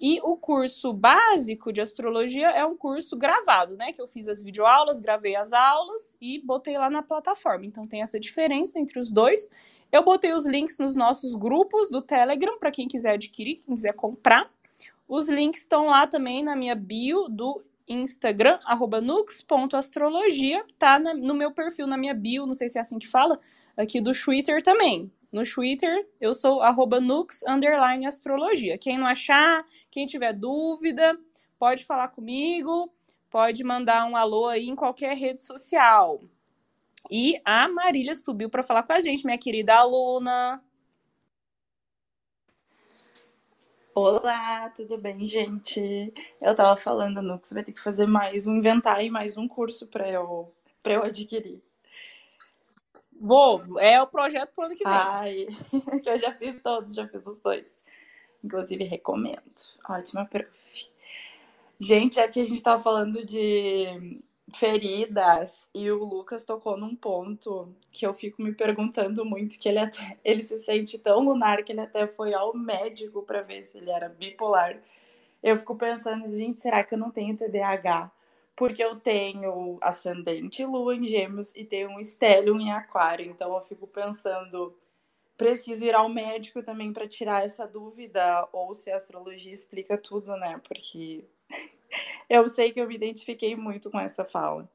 E 0.00 0.20
o 0.22 0.36
curso 0.36 0.92
básico 0.92 1.72
de 1.72 1.80
astrologia 1.80 2.48
é 2.48 2.64
um 2.64 2.76
curso 2.76 3.16
gravado, 3.16 3.76
né? 3.76 3.92
Que 3.92 4.02
eu 4.02 4.06
fiz 4.06 4.28
as 4.28 4.42
videoaulas, 4.42 5.00
gravei 5.00 5.36
as 5.36 5.52
aulas 5.52 6.16
e 6.20 6.40
botei 6.44 6.76
lá 6.76 6.90
na 6.90 7.02
plataforma. 7.02 7.64
Então 7.64 7.84
tem 7.84 8.02
essa 8.02 8.18
diferença 8.18 8.80
entre 8.80 8.98
os 8.98 9.10
dois. 9.10 9.48
Eu 9.92 10.02
botei 10.02 10.32
os 10.32 10.46
links 10.46 10.78
nos 10.78 10.96
nossos 10.96 11.34
grupos 11.34 11.88
do 11.88 12.02
Telegram 12.02 12.58
para 12.58 12.70
quem 12.70 12.88
quiser 12.88 13.12
adquirir, 13.12 13.56
quem 13.64 13.74
quiser 13.74 13.92
comprar. 13.92 14.50
Os 15.06 15.28
links 15.28 15.60
estão 15.60 15.86
lá 15.86 16.06
também 16.06 16.42
na 16.42 16.56
minha 16.56 16.74
bio 16.74 17.28
do 17.28 17.62
Instagram, 17.86 18.58
nux.astrologia, 19.02 20.64
tá 20.78 20.98
no 20.98 21.34
meu 21.34 21.52
perfil, 21.52 21.86
na 21.86 21.96
minha 21.96 22.14
bio, 22.14 22.46
não 22.46 22.54
sei 22.54 22.68
se 22.68 22.78
é 22.78 22.80
assim 22.80 22.98
que 22.98 23.08
fala, 23.08 23.38
aqui 23.76 24.00
do 24.00 24.12
Twitter 24.12 24.62
também. 24.62 25.10
No 25.32 25.42
Twitter, 25.42 26.06
eu 26.20 26.34
sou 26.34 26.60
arroba 26.60 27.00
nux, 27.00 27.42
astrologia. 28.06 28.76
Quem 28.76 28.98
não 28.98 29.06
achar, 29.06 29.66
quem 29.90 30.04
tiver 30.04 30.34
dúvida, 30.34 31.18
pode 31.58 31.86
falar 31.86 32.08
comigo, 32.08 32.92
pode 33.30 33.64
mandar 33.64 34.04
um 34.04 34.14
alô 34.14 34.46
aí 34.46 34.68
em 34.68 34.76
qualquer 34.76 35.16
rede 35.16 35.40
social. 35.40 36.20
E 37.10 37.40
a 37.46 37.66
Marília 37.66 38.14
subiu 38.14 38.50
para 38.50 38.62
falar 38.62 38.82
com 38.82 38.92
a 38.92 39.00
gente, 39.00 39.24
minha 39.24 39.38
querida 39.38 39.74
aluna. 39.74 40.62
Olá, 43.94 44.68
tudo 44.70 44.98
bem, 44.98 45.26
gente? 45.26 46.12
Eu 46.40 46.54
tava 46.54 46.76
falando, 46.76 47.22
você 47.42 47.54
vai 47.54 47.64
ter 47.64 47.72
que 47.72 47.80
fazer 47.80 48.06
mais 48.06 48.46
um 48.46 48.56
inventar 48.56 49.02
e 49.02 49.08
mais 49.08 49.38
um 49.38 49.48
curso 49.48 49.86
para 49.86 50.10
eu 50.10 50.52
eu 50.84 51.02
adquirir. 51.04 51.62
Vou, 53.24 53.78
é 53.78 54.02
o 54.02 54.06
projeto 54.08 54.50
pro 54.52 54.64
ano 54.64 54.74
que 54.74 54.82
vem. 54.82 54.92
Ai, 54.92 55.46
que 56.02 56.10
eu 56.10 56.18
já 56.18 56.34
fiz 56.34 56.58
todos, 56.58 56.92
já 56.92 57.06
fiz 57.06 57.24
os 57.24 57.38
dois. 57.38 57.80
Inclusive 58.42 58.82
recomendo. 58.82 59.40
Ótima 59.88 60.24
prof. 60.24 60.50
Gente, 61.78 62.18
aqui 62.18 62.40
a 62.40 62.44
gente 62.44 62.60
tava 62.60 62.82
falando 62.82 63.24
de 63.24 64.20
feridas 64.52 65.68
e 65.72 65.88
o 65.92 66.04
Lucas 66.04 66.44
tocou 66.44 66.76
num 66.76 66.96
ponto 66.96 67.72
que 67.92 68.04
eu 68.04 68.12
fico 68.12 68.42
me 68.42 68.52
perguntando 68.52 69.24
muito 69.24 69.56
que 69.56 69.68
ele 69.68 69.78
até 69.78 70.18
ele 70.24 70.42
se 70.42 70.58
sente 70.58 70.98
tão 70.98 71.20
lunar 71.20 71.62
que 71.62 71.70
ele 71.70 71.80
até 71.80 72.08
foi 72.08 72.34
ao 72.34 72.52
médico 72.56 73.22
para 73.22 73.40
ver 73.40 73.62
se 73.62 73.78
ele 73.78 73.90
era 73.90 74.08
bipolar. 74.08 74.82
Eu 75.40 75.56
fico 75.56 75.76
pensando, 75.76 76.28
gente, 76.28 76.60
será 76.60 76.82
que 76.82 76.94
eu 76.94 76.98
não 76.98 77.12
tenho 77.12 77.36
TDAH? 77.36 78.10
Porque 78.54 78.82
eu 78.82 78.96
tenho 79.00 79.78
ascendente 79.80 80.64
lua 80.64 80.94
em 80.94 81.04
Gêmeos 81.04 81.54
e 81.56 81.64
tenho 81.64 81.90
um 81.90 82.00
estélio 82.00 82.58
em 82.60 82.70
Aquário, 82.70 83.26
então 83.26 83.54
eu 83.54 83.62
fico 83.62 83.86
pensando, 83.86 84.76
preciso 85.36 85.84
ir 85.84 85.94
ao 85.94 86.08
médico 86.08 86.62
também 86.62 86.92
para 86.92 87.08
tirar 87.08 87.44
essa 87.44 87.66
dúvida 87.66 88.48
ou 88.52 88.74
se 88.74 88.90
a 88.90 88.96
astrologia 88.96 89.52
explica 89.52 89.96
tudo, 89.96 90.36
né? 90.36 90.60
Porque 90.68 91.24
eu 92.28 92.48
sei 92.48 92.72
que 92.72 92.80
eu 92.80 92.86
me 92.86 92.94
identifiquei 92.94 93.56
muito 93.56 93.90
com 93.90 93.98
essa 93.98 94.24
fala. 94.24 94.68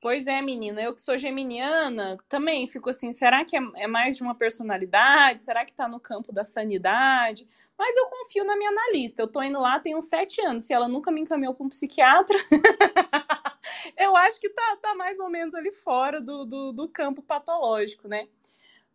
Pois 0.00 0.26
é, 0.26 0.40
menina, 0.40 0.80
eu 0.80 0.94
que 0.94 1.00
sou 1.00 1.18
geminiana, 1.18 2.16
também 2.26 2.66
fico 2.66 2.88
assim, 2.88 3.12
será 3.12 3.44
que 3.44 3.54
é, 3.54 3.60
é, 3.76 3.86
mais 3.86 4.16
de 4.16 4.22
uma 4.22 4.34
personalidade? 4.34 5.42
Será 5.42 5.62
que 5.62 5.74
tá 5.74 5.86
no 5.86 6.00
campo 6.00 6.32
da 6.32 6.42
sanidade? 6.42 7.46
Mas 7.78 7.94
eu 7.98 8.06
confio 8.06 8.42
na 8.44 8.56
minha 8.56 8.70
analista, 8.70 9.20
eu 9.20 9.28
tô 9.28 9.42
indo 9.42 9.60
lá 9.60 9.78
tem 9.78 9.94
uns 9.94 10.06
sete 10.06 10.40
anos, 10.40 10.64
se 10.64 10.72
ela 10.72 10.88
nunca 10.88 11.10
me 11.12 11.20
encaminhou 11.20 11.52
para 11.52 11.66
um 11.66 11.68
psiquiatra, 11.68 12.38
eu 13.94 14.16
acho 14.16 14.40
que 14.40 14.48
tá, 14.48 14.78
tá 14.80 14.94
mais 14.94 15.18
ou 15.18 15.28
menos 15.28 15.54
ali 15.54 15.70
fora 15.70 16.18
do, 16.22 16.46
do, 16.46 16.72
do 16.72 16.88
campo 16.88 17.20
patológico, 17.20 18.08
né? 18.08 18.26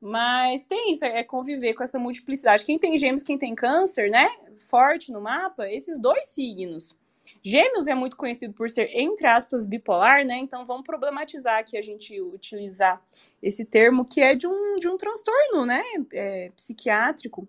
Mas 0.02 0.66
tem 0.66 0.92
isso, 0.92 1.06
é 1.06 1.24
conviver 1.24 1.76
com 1.76 1.84
essa 1.84 2.00
multiplicidade. 2.00 2.66
Quem 2.66 2.80
tem 2.80 2.98
gêmeos, 2.98 3.24
quem 3.24 3.38
tem 3.38 3.54
câncer, 3.54 4.10
né? 4.10 4.28
Forte 4.60 5.12
no 5.12 5.22
mapa, 5.22 5.70
esses 5.70 6.00
dois 6.00 6.28
signos. 6.28 6.98
Gêmeos 7.44 7.88
é 7.88 7.96
muito 7.96 8.18
conhecido 8.18 8.54
por 8.54 8.70
ser, 8.70 8.90
entre 8.94 9.28
aspas, 9.28 9.66
bipolar, 9.66 10.26
né? 10.26 10.38
Então 10.38 10.66
vamos 10.66 10.84
problematizar 10.84 11.60
aqui 11.60 11.78
a 11.78 11.82
gente 11.82 12.20
utilizar 12.22 13.02
esse 13.42 13.66
termo 13.66 14.06
que 14.06 14.22
é 14.22 14.36
de 14.36 14.48
um, 14.48 14.76
de 14.76 14.88
um 14.88 14.98
transtorno, 14.98 15.66
né? 15.66 15.84
É, 16.14 16.52
psiquiátrico, 16.56 17.48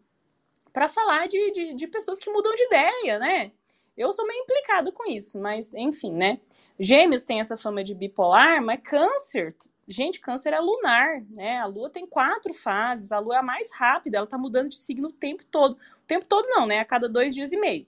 para 0.72 0.88
falar 0.88 1.26
de, 1.26 1.50
de, 1.52 1.74
de 1.74 1.86
pessoas 1.86 2.18
que 2.18 2.30
mudam 2.30 2.54
de 2.54 2.64
ideia, 2.64 3.18
né? 3.18 3.52
Eu 3.96 4.12
sou 4.12 4.26
meio 4.26 4.42
implicada 4.42 4.92
com 4.92 5.10
isso, 5.10 5.38
mas 5.38 5.72
enfim, 5.74 6.12
né? 6.12 6.38
Gêmeos 6.78 7.22
tem 7.22 7.40
essa 7.40 7.56
fama 7.56 7.82
de 7.82 7.94
bipolar, 7.94 8.62
mas 8.62 8.80
câncer 8.84 9.54
Gente, 9.88 10.18
câncer 10.18 10.52
é 10.52 10.58
lunar, 10.58 11.22
né? 11.30 11.58
A 11.58 11.66
lua 11.66 11.88
tem 11.88 12.06
quatro 12.06 12.52
fases, 12.52 13.12
a 13.12 13.20
lua 13.20 13.36
é 13.36 13.38
a 13.38 13.42
mais 13.42 13.72
rápida, 13.72 14.18
ela 14.18 14.26
tá 14.26 14.36
mudando 14.36 14.70
de 14.70 14.76
signo 14.76 15.08
o 15.08 15.12
tempo 15.12 15.44
todo. 15.44 15.74
O 15.74 16.06
tempo 16.06 16.26
todo 16.26 16.48
não, 16.48 16.66
né? 16.66 16.80
A 16.80 16.84
cada 16.84 17.08
dois 17.08 17.32
dias 17.32 17.52
e 17.52 17.56
meio. 17.56 17.86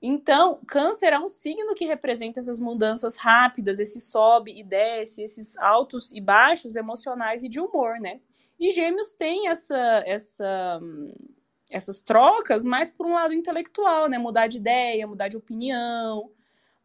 Então, 0.00 0.60
câncer 0.66 1.12
é 1.12 1.18
um 1.18 1.26
signo 1.26 1.74
que 1.74 1.84
representa 1.84 2.38
essas 2.38 2.60
mudanças 2.60 3.16
rápidas, 3.16 3.80
esse 3.80 4.00
sobe 4.00 4.56
e 4.56 4.62
desce, 4.62 5.22
esses 5.22 5.56
altos 5.58 6.12
e 6.12 6.20
baixos 6.20 6.76
emocionais 6.76 7.42
e 7.42 7.48
de 7.48 7.58
humor, 7.60 7.98
né? 7.98 8.20
E 8.60 8.70
gêmeos 8.70 9.12
tem 9.12 9.48
essa, 9.48 10.02
essa, 10.06 10.80
essas 11.70 12.00
trocas 12.00 12.64
mais 12.64 12.90
por 12.90 13.06
um 13.06 13.14
lado 13.14 13.34
intelectual, 13.34 14.08
né? 14.08 14.18
Mudar 14.18 14.46
de 14.46 14.58
ideia, 14.58 15.06
mudar 15.06 15.28
de 15.28 15.36
opinião, 15.36 16.30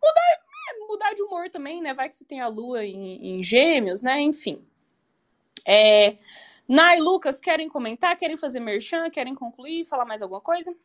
mudar 0.02 0.44
mudar 0.88 1.14
de 1.14 1.24
humor 1.24 1.50
também, 1.50 1.82
né? 1.82 1.94
Vai 1.94 2.10
que 2.10 2.16
você 2.16 2.26
tem 2.26 2.40
a 2.42 2.48
lua 2.48 2.86
em, 2.86 3.38
em 3.38 3.44
gêmeos, 3.44 4.02
né? 4.02 4.22
Enfim. 4.22 4.64
É... 5.66 6.18
Nai 6.68 7.00
Lucas, 7.00 7.42
querem 7.42 7.68
comentar? 7.68 8.16
Querem 8.16 8.38
fazer 8.38 8.60
merchan? 8.60 9.10
Querem 9.10 9.36
concluir? 9.36 9.86
Falar 9.86 10.06
mais 10.06 10.22
alguma 10.22 10.42
coisa? 10.42 10.76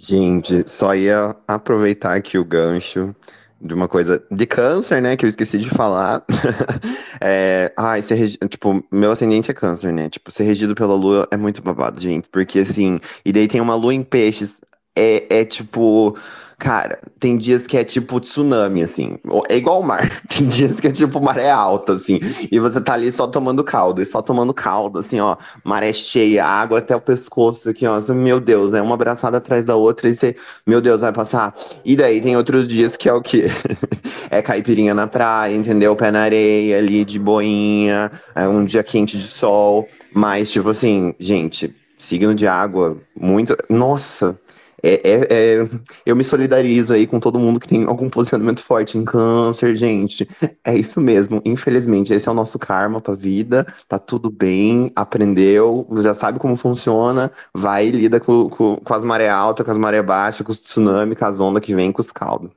Gente, 0.00 0.68
só 0.70 0.94
ia 0.94 1.34
aproveitar 1.46 2.14
aqui 2.14 2.38
o 2.38 2.44
gancho 2.44 3.14
de 3.60 3.74
uma 3.74 3.88
coisa 3.88 4.24
de 4.30 4.46
câncer, 4.46 5.02
né, 5.02 5.16
que 5.16 5.24
eu 5.24 5.28
esqueci 5.28 5.58
de 5.58 5.68
falar. 5.68 6.24
é, 7.20 7.72
ai, 7.76 8.00
ser 8.02 8.14
regi... 8.14 8.38
tipo, 8.48 8.84
meu 8.92 9.10
ascendente 9.10 9.50
é 9.50 9.54
câncer, 9.54 9.92
né? 9.92 10.08
Tipo, 10.08 10.30
ser 10.30 10.44
regido 10.44 10.74
pela 10.74 10.94
lua 10.94 11.26
é 11.32 11.36
muito 11.36 11.60
babado, 11.62 12.00
gente, 12.00 12.28
porque 12.28 12.60
assim, 12.60 13.00
e 13.24 13.32
daí 13.32 13.48
tem 13.48 13.60
uma 13.60 13.74
lua 13.74 13.92
em 13.92 14.02
peixes, 14.04 14.60
é, 14.96 15.40
é 15.40 15.44
tipo 15.44 16.16
Cara, 16.58 16.98
tem 17.20 17.36
dias 17.36 17.68
que 17.68 17.76
é 17.76 17.84
tipo 17.84 18.18
tsunami, 18.18 18.82
assim. 18.82 19.16
É 19.48 19.56
igual 19.56 19.78
o 19.80 19.82
mar. 19.82 20.10
Tem 20.28 20.46
dias 20.48 20.80
que 20.80 20.88
é 20.88 20.92
tipo 20.92 21.20
maré 21.20 21.48
alta, 21.50 21.92
assim. 21.92 22.18
E 22.50 22.58
você 22.58 22.80
tá 22.80 22.94
ali 22.94 23.12
só 23.12 23.28
tomando 23.28 23.62
caldo, 23.62 24.02
e 24.02 24.06
só 24.06 24.20
tomando 24.20 24.52
caldo, 24.52 24.98
assim, 24.98 25.20
ó. 25.20 25.36
Maré 25.62 25.92
cheia, 25.92 26.44
água 26.44 26.78
até 26.78 26.96
o 26.96 27.00
pescoço, 27.00 27.68
aqui, 27.68 27.86
ó. 27.86 28.00
Meu 28.12 28.40
Deus, 28.40 28.74
é 28.74 28.82
uma 28.82 28.94
abraçada 28.94 29.36
atrás 29.36 29.64
da 29.64 29.76
outra 29.76 30.08
e 30.08 30.14
você, 30.14 30.34
meu 30.66 30.80
Deus, 30.80 31.00
vai 31.00 31.12
passar. 31.12 31.54
E 31.84 31.94
daí 31.94 32.20
tem 32.20 32.36
outros 32.36 32.66
dias 32.66 32.96
que 32.96 33.08
é 33.08 33.12
o 33.12 33.22
quê? 33.22 33.46
é 34.28 34.42
caipirinha 34.42 34.94
na 34.94 35.06
praia, 35.06 35.54
entendeu? 35.54 35.94
Pé 35.94 36.10
na 36.10 36.22
areia, 36.22 36.78
ali 36.78 37.04
de 37.04 37.20
boinha, 37.20 38.10
é 38.34 38.48
um 38.48 38.64
dia 38.64 38.82
quente 38.82 39.16
de 39.16 39.28
sol. 39.28 39.88
Mas, 40.12 40.50
tipo 40.50 40.70
assim, 40.70 41.14
gente, 41.20 41.72
signo 41.96 42.34
de 42.34 42.48
água, 42.48 42.96
muito. 43.14 43.56
Nossa! 43.68 44.36
É, 44.82 45.10
é, 45.10 45.26
é, 45.30 45.68
eu 46.06 46.14
me 46.14 46.22
solidarizo 46.22 46.92
aí 46.92 47.06
com 47.06 47.18
todo 47.18 47.38
mundo 47.38 47.58
que 47.58 47.68
tem 47.68 47.84
algum 47.84 48.08
posicionamento 48.08 48.60
forte 48.60 48.96
em 48.96 49.04
câncer, 49.04 49.74
gente. 49.76 50.28
É 50.64 50.76
isso 50.76 51.00
mesmo. 51.00 51.40
Infelizmente, 51.44 52.12
esse 52.12 52.28
é 52.28 52.32
o 52.32 52.34
nosso 52.34 52.58
karma 52.58 53.00
pra 53.00 53.14
vida. 53.14 53.66
Tá 53.88 53.98
tudo 53.98 54.30
bem, 54.30 54.92
aprendeu, 54.94 55.86
já 56.00 56.14
sabe 56.14 56.38
como 56.38 56.56
funciona, 56.56 57.32
vai 57.54 57.88
e 57.88 57.90
lida 57.90 58.20
com, 58.20 58.48
com, 58.48 58.76
com 58.76 58.94
as 58.94 59.04
maré 59.04 59.28
altas, 59.28 59.64
com 59.64 59.72
as 59.72 59.78
maré 59.78 60.02
baixas, 60.02 60.44
com 60.44 60.52
os 60.52 60.60
tsunami, 60.60 61.16
com 61.16 61.24
as 61.24 61.40
ondas 61.40 61.64
que 61.64 61.74
vem 61.74 61.90
com 61.90 62.02
os 62.02 62.12
caldos. 62.12 62.50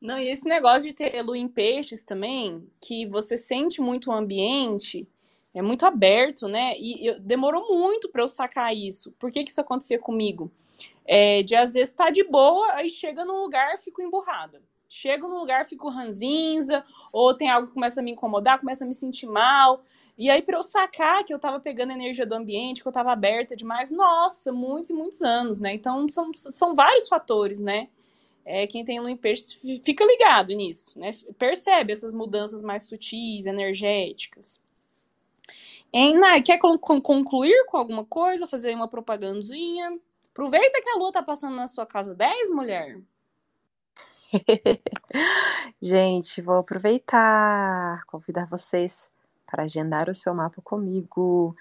Não, 0.00 0.18
e 0.18 0.28
esse 0.28 0.48
negócio 0.48 0.88
de 0.88 0.94
ter 0.94 1.22
lua 1.22 1.38
em 1.38 1.46
peixes 1.46 2.02
também, 2.02 2.66
que 2.80 3.06
você 3.06 3.36
sente 3.36 3.80
muito 3.80 4.10
o 4.10 4.12
ambiente 4.12 5.06
é 5.54 5.60
muito 5.60 5.84
aberto, 5.84 6.48
né? 6.48 6.74
E 6.78 7.06
eu, 7.06 7.20
demorou 7.20 7.68
muito 7.68 8.08
para 8.08 8.22
eu 8.22 8.28
sacar 8.28 8.74
isso. 8.74 9.12
Por 9.18 9.30
que, 9.30 9.44
que 9.44 9.50
isso 9.50 9.60
acontecia 9.60 9.98
comigo? 9.98 10.50
É, 11.04 11.42
de 11.42 11.54
às 11.54 11.74
vezes 11.74 11.90
estar 11.90 12.06
tá 12.06 12.10
de 12.10 12.24
boa, 12.24 12.72
aí 12.72 12.88
chega 12.88 13.24
num 13.24 13.42
lugar, 13.42 13.78
fico 13.78 14.00
emburrada. 14.00 14.62
Chego 14.88 15.26
num 15.26 15.40
lugar, 15.40 15.64
fico 15.64 15.88
ranzinza, 15.88 16.84
ou 17.12 17.34
tem 17.34 17.50
algo 17.50 17.68
que 17.68 17.74
começa 17.74 18.00
a 18.00 18.02
me 18.02 18.12
incomodar, 18.12 18.60
começa 18.60 18.84
a 18.84 18.86
me 18.86 18.94
sentir 18.94 19.26
mal. 19.26 19.82
E 20.18 20.28
aí, 20.30 20.42
para 20.42 20.58
eu 20.58 20.62
sacar 20.62 21.24
que 21.24 21.32
eu 21.32 21.38
tava 21.38 21.58
pegando 21.58 21.92
energia 21.92 22.26
do 22.26 22.34
ambiente, 22.34 22.82
que 22.82 22.88
eu 22.88 22.92
tava 22.92 23.10
aberta 23.10 23.56
demais, 23.56 23.90
nossa, 23.90 24.52
muitos 24.52 24.90
e 24.90 24.94
muitos 24.94 25.22
anos, 25.22 25.58
né? 25.60 25.72
Então, 25.74 26.06
são, 26.08 26.32
são 26.34 26.74
vários 26.74 27.08
fatores, 27.08 27.60
né? 27.60 27.88
É, 28.44 28.66
quem 28.66 28.84
tem 28.84 29.00
lua 29.00 29.16
fica 29.82 30.04
ligado 30.04 30.52
nisso, 30.52 30.98
né? 30.98 31.12
Percebe 31.38 31.92
essas 31.92 32.12
mudanças 32.12 32.62
mais 32.62 32.82
sutis, 32.82 33.46
energéticas. 33.46 34.60
Hein, 35.92 36.18
Nai, 36.18 36.40
quer 36.40 36.58
concluir 36.58 37.66
com 37.66 37.76
alguma 37.76 38.04
coisa? 38.04 38.46
Fazer 38.46 38.74
uma 38.74 38.88
propagandinha? 38.88 39.98
Aproveita 40.30 40.80
que 40.80 40.88
a 40.88 40.96
lua 40.96 41.12
tá 41.12 41.22
passando 41.22 41.54
na 41.54 41.66
sua 41.66 41.84
casa 41.84 42.14
10, 42.14 42.50
mulher. 42.50 42.98
Gente, 45.80 46.40
vou 46.40 46.56
aproveitar, 46.56 48.02
convidar 48.06 48.46
vocês 48.46 49.10
para 49.46 49.64
agendar 49.64 50.08
o 50.08 50.14
seu 50.14 50.32
mapa 50.32 50.62
comigo. 50.62 51.54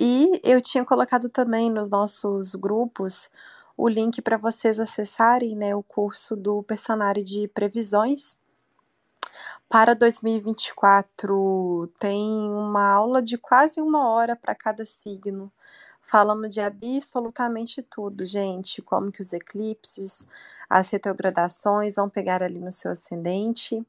E 0.00 0.40
eu 0.42 0.62
tinha 0.62 0.84
colocado 0.84 1.28
também 1.28 1.70
nos 1.70 1.90
nossos 1.90 2.54
grupos 2.54 3.30
o 3.76 3.86
link 3.86 4.22
para 4.22 4.38
vocês 4.38 4.80
acessarem 4.80 5.54
né, 5.54 5.74
o 5.74 5.82
curso 5.82 6.34
do 6.34 6.62
Personário 6.62 7.22
de 7.22 7.46
Previsões 7.48 8.36
para 9.68 9.94
2024, 9.94 11.92
tem 11.98 12.48
uma 12.50 12.88
aula 12.92 13.22
de 13.22 13.38
quase 13.38 13.80
uma 13.80 14.08
hora 14.08 14.36
para 14.36 14.54
cada 14.54 14.84
signo, 14.84 15.52
falando 16.00 16.48
de 16.48 16.60
absolutamente 16.60 17.82
tudo, 17.82 18.26
gente. 18.26 18.82
Como 18.82 19.10
que 19.10 19.20
os 19.20 19.32
eclipses, 19.32 20.26
as 20.68 20.90
retrogradações 20.90 21.96
vão 21.96 22.08
pegar 22.08 22.42
ali 22.42 22.60
no 22.60 22.72
seu 22.72 22.92
ascendente. 22.92 23.84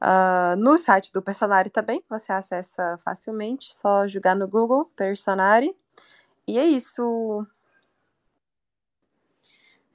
Uh, 0.00 0.54
no 0.56 0.78
site 0.78 1.12
do 1.12 1.20
Personari 1.20 1.70
também, 1.70 2.04
você 2.08 2.30
acessa 2.32 2.98
facilmente, 3.04 3.74
só 3.74 4.06
jogar 4.06 4.36
no 4.36 4.46
Google 4.46 4.84
Personari. 4.94 5.74
E 6.46 6.58
é 6.58 6.64
isso. 6.64 7.44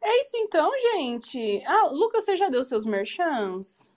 É 0.02 0.20
isso 0.20 0.36
então, 0.38 0.70
gente. 0.78 1.64
Ah, 1.66 1.88
Lucas, 1.88 2.26
você 2.26 2.36
já 2.36 2.50
deu 2.50 2.64
seus 2.64 2.86
merchans? 2.86 3.93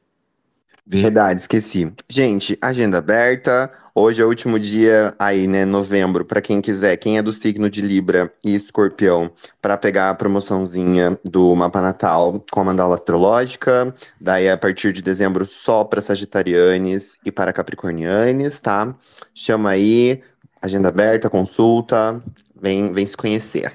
Verdade, 0.88 1.40
esqueci. 1.40 1.92
Gente, 2.08 2.56
agenda 2.62 2.98
aberta. 2.98 3.72
Hoje 3.92 4.22
é 4.22 4.24
o 4.24 4.28
último 4.28 4.56
dia 4.56 5.12
aí, 5.18 5.48
né, 5.48 5.64
novembro, 5.64 6.24
para 6.24 6.40
quem 6.40 6.60
quiser, 6.60 6.96
quem 6.96 7.18
é 7.18 7.22
do 7.22 7.32
signo 7.32 7.68
de 7.68 7.80
Libra 7.80 8.32
e 8.44 8.54
Escorpião, 8.54 9.28
para 9.60 9.76
pegar 9.76 10.10
a 10.10 10.14
promoçãozinha 10.14 11.18
do 11.24 11.56
mapa 11.56 11.80
natal 11.80 12.44
com 12.52 12.60
a 12.60 12.64
mandala 12.64 12.94
astrológica. 12.94 13.92
Daí 14.20 14.48
a 14.48 14.56
partir 14.56 14.92
de 14.92 15.02
dezembro 15.02 15.44
só 15.44 15.82
para 15.82 16.00
sagitarianes 16.00 17.16
e 17.24 17.32
para 17.32 17.52
capricornianes, 17.52 18.60
tá? 18.60 18.94
Chama 19.34 19.70
aí, 19.70 20.22
agenda 20.62 20.88
aberta, 20.88 21.28
consulta, 21.28 22.22
vem, 22.54 22.92
vem 22.92 23.04
se 23.04 23.16
conhecer. 23.16 23.72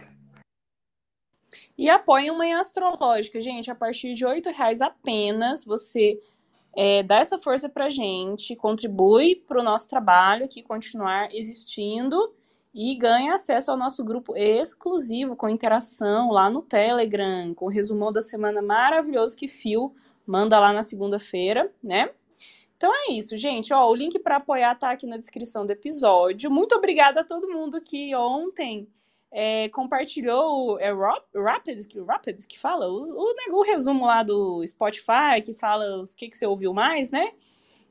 E 1.77 1.89
apoiem 1.89 2.37
Manhã 2.37 2.59
Astrológica, 2.59 3.41
gente. 3.41 3.71
A 3.71 3.75
partir 3.75 4.13
de 4.13 4.23
R$ 4.23 4.39
reais 4.55 4.81
apenas, 4.81 5.65
você 5.65 6.19
é, 6.75 7.03
dá 7.03 7.17
essa 7.17 7.37
força 7.37 7.67
pra 7.67 7.89
gente, 7.89 8.55
contribui 8.55 9.35
para 9.35 9.59
o 9.59 9.63
nosso 9.63 9.87
trabalho 9.87 10.45
aqui 10.45 10.61
continuar 10.61 11.33
existindo 11.33 12.33
e 12.73 12.95
ganha 12.95 13.33
acesso 13.33 13.71
ao 13.71 13.77
nosso 13.77 14.03
grupo 14.03 14.35
exclusivo 14.35 15.35
com 15.35 15.49
interação 15.49 16.31
lá 16.31 16.49
no 16.49 16.61
Telegram, 16.61 17.53
com 17.53 17.65
o 17.65 17.69
resumão 17.69 18.11
da 18.11 18.21
semana 18.21 18.61
maravilhoso 18.61 19.35
que 19.35 19.47
Fio 19.47 19.93
manda 20.25 20.57
lá 20.57 20.71
na 20.71 20.81
segunda-feira, 20.81 21.71
né? 21.83 22.09
Então 22.77 22.91
é 22.95 23.11
isso, 23.11 23.37
gente. 23.37 23.73
Ó, 23.73 23.89
o 23.89 23.95
link 23.95 24.17
para 24.19 24.37
apoiar 24.37 24.73
tá 24.75 24.91
aqui 24.91 25.05
na 25.05 25.17
descrição 25.17 25.65
do 25.65 25.71
episódio. 25.71 26.49
Muito 26.49 26.73
obrigada 26.73 27.21
a 27.21 27.23
todo 27.23 27.49
mundo 27.49 27.81
que 27.81 28.15
ontem 28.15 28.87
é, 29.31 29.69
compartilhou 29.69 30.77
é 30.79 30.91
Rapid, 30.91 31.87
que, 31.87 31.99
Rapid 32.01 32.45
que 32.45 32.59
fala 32.59 32.87
o, 32.89 32.99
o, 32.99 33.59
o, 33.59 33.63
resumo 33.63 34.05
lá 34.05 34.23
do 34.23 34.65
Spotify, 34.67 35.41
que 35.43 35.53
fala 35.53 36.01
os 36.01 36.13
que, 36.13 36.29
que 36.29 36.37
você 36.37 36.45
ouviu 36.45 36.73
mais, 36.73 37.11
né? 37.11 37.31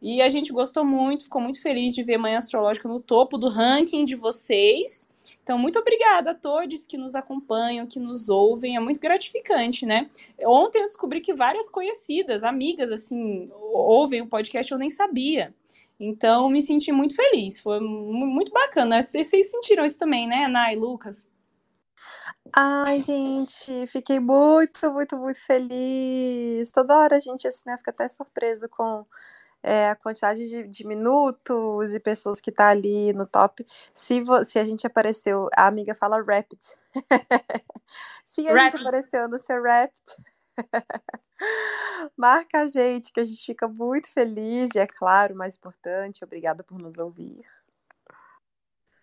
E 0.02 0.22
a 0.22 0.28
gente 0.28 0.52
gostou 0.52 0.84
muito, 0.84 1.24
ficou 1.24 1.40
muito 1.40 1.60
feliz 1.60 1.94
de 1.94 2.02
ver 2.02 2.18
Manhã 2.18 2.38
Astrológica 2.38 2.88
no 2.88 3.00
topo 3.00 3.36
do 3.36 3.48
ranking 3.48 4.04
de 4.04 4.16
vocês. 4.16 5.08
Então, 5.42 5.58
muito 5.58 5.78
obrigada 5.78 6.30
a 6.30 6.34
todos 6.34 6.86
que 6.86 6.96
nos 6.96 7.14
acompanham, 7.14 7.86
que 7.86 8.00
nos 8.00 8.28
ouvem, 8.28 8.76
é 8.76 8.80
muito 8.80 9.00
gratificante, 9.00 9.84
né? 9.84 10.08
Ontem 10.40 10.80
eu 10.80 10.86
descobri 10.86 11.20
que 11.20 11.34
várias 11.34 11.68
conhecidas, 11.68 12.42
amigas, 12.42 12.90
assim, 12.90 13.50
ouvem 13.52 14.22
o 14.22 14.26
podcast, 14.26 14.72
eu 14.72 14.78
nem 14.78 14.88
sabia. 14.88 15.54
Então, 15.98 16.48
me 16.48 16.62
senti 16.62 16.90
muito 16.90 17.14
feliz, 17.14 17.60
foi 17.60 17.78
muito 17.78 18.50
bacana. 18.50 19.02
Vocês, 19.02 19.28
sentiram 19.28 19.84
isso 19.84 19.98
também, 19.98 20.26
né, 20.26 20.46
Ana 20.46 20.72
e 20.72 20.76
Lucas? 20.76 21.26
Ai, 22.54 23.00
gente, 23.00 23.86
fiquei 23.86 24.18
muito, 24.18 24.92
muito, 24.92 25.16
muito 25.18 25.40
feliz. 25.40 26.70
Toda 26.72 26.96
hora 26.96 27.16
a 27.16 27.20
gente 27.20 27.46
assim, 27.46 27.62
né, 27.66 27.76
fica 27.76 27.90
até 27.90 28.08
surpreso 28.08 28.68
com 28.68 29.06
é, 29.62 29.90
a 29.90 29.96
quantidade 29.96 30.48
de, 30.48 30.66
de, 30.66 30.86
minutos 30.86 31.94
e 31.94 32.00
pessoas 32.00 32.40
que 32.40 32.50
tá 32.50 32.68
ali 32.70 33.12
no 33.12 33.26
top. 33.26 33.66
Se, 33.94 34.22
se 34.46 34.58
a 34.58 34.64
gente 34.64 34.86
apareceu, 34.86 35.48
a 35.56 35.66
amiga 35.66 35.94
fala 35.94 36.22
rapid. 36.22 36.60
se 38.24 38.48
a 38.48 38.54
rapid. 38.54 38.72
gente 38.72 38.82
apareceu 38.82 39.28
no 39.28 39.38
seu 39.38 39.62
rapid, 39.62 39.94
marca 42.16 42.60
a 42.60 42.68
gente, 42.68 43.12
que 43.12 43.20
a 43.20 43.24
gente 43.24 43.44
fica 43.44 43.68
muito 43.68 44.12
feliz. 44.12 44.70
E 44.74 44.78
é 44.78 44.86
claro, 44.86 45.36
mais 45.36 45.56
importante, 45.56 46.24
obrigada 46.24 46.64
por 46.64 46.78
nos 46.78 46.98
ouvir. 46.98 47.44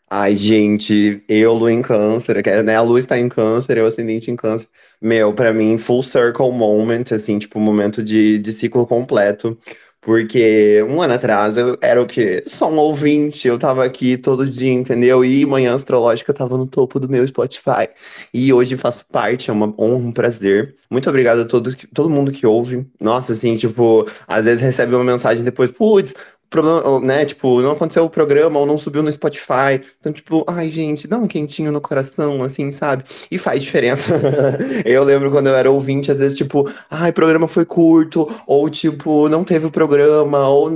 Ai, 0.09 0.35
gente, 0.37 1.21
eu, 1.27 1.53
Lu 1.53 1.69
em 1.69 1.81
câncer, 1.81 2.41
né? 2.63 2.75
A 2.77 2.81
Lu 2.81 2.97
está 2.97 3.19
em 3.19 3.27
câncer, 3.27 3.77
eu 3.77 3.85
ascendente 3.85 4.31
em 4.31 4.35
câncer. 4.37 4.67
Meu, 5.01 5.33
pra 5.33 5.51
mim, 5.53 5.77
full 5.77 6.01
circle 6.01 6.49
moment, 6.51 7.03
assim, 7.13 7.37
tipo, 7.37 7.59
momento 7.59 8.01
de, 8.01 8.39
de 8.39 8.53
ciclo 8.53 8.87
completo. 8.87 9.57
Porque 9.99 10.81
um 10.87 11.01
ano 11.01 11.13
atrás 11.15 11.57
eu 11.57 11.77
era 11.81 12.01
o 12.01 12.07
quê? 12.07 12.41
Só 12.47 12.69
um 12.71 12.77
ouvinte, 12.77 13.45
eu 13.47 13.59
tava 13.59 13.83
aqui 13.83 14.17
todo 14.17 14.45
dia, 14.49 14.71
entendeu? 14.71 15.25
E 15.25 15.45
Manhã 15.45 15.73
Astrológica 15.73 16.33
tava 16.33 16.57
no 16.57 16.65
topo 16.65 16.97
do 16.99 17.09
meu 17.09 17.27
Spotify. 17.27 17.89
E 18.33 18.53
hoje 18.53 18.77
faço 18.77 19.05
parte, 19.07 19.49
é 19.49 19.53
uma 19.53 19.67
honra, 19.77 20.07
um 20.07 20.11
prazer. 20.13 20.75
Muito 20.89 21.09
obrigado 21.09 21.41
a 21.41 21.45
todo, 21.45 21.75
todo 21.93 22.09
mundo 22.09 22.31
que 22.31 22.45
ouve. 22.45 22.87
Nossa, 23.01 23.33
assim, 23.33 23.57
tipo, 23.57 24.07
às 24.27 24.45
vezes 24.45 24.61
recebe 24.63 24.95
uma 24.95 25.03
mensagem 25.03 25.43
depois, 25.43 25.71
putz, 25.71 26.13
problema, 26.49 26.99
né? 27.01 27.25
Tipo, 27.25 27.61
não 27.61 27.71
aconteceu 27.71 28.03
o 28.03 28.09
programa 28.09 28.59
ou 28.59 28.65
não 28.65 28.77
subiu 28.77 29.03
no 29.03 29.11
Spotify. 29.11 29.81
Então, 29.99 30.11
tipo, 30.11 30.43
ai, 30.47 30.69
gente, 30.69 31.07
dá 31.07 31.17
um 31.17 31.27
quentinho 31.27 31.71
no 31.71 31.81
coração, 31.81 32.41
assim, 32.43 32.71
sabe? 32.71 33.03
E 33.29 33.37
faz 33.37 33.61
diferença. 33.61 34.19
eu 34.85 35.03
lembro 35.03 35.31
quando 35.31 35.47
eu 35.47 35.55
era 35.55 35.69
ouvinte, 35.69 36.11
às 36.11 36.17
vezes, 36.17 36.37
tipo, 36.37 36.69
ai, 36.89 37.11
programa 37.11 37.47
foi 37.47 37.65
curto, 37.65 38.29
ou 38.45 38.69
tipo, 38.69 39.27
não 39.29 39.43
teve 39.43 39.65
o 39.65 39.71
programa, 39.71 40.47
ou 40.47 40.71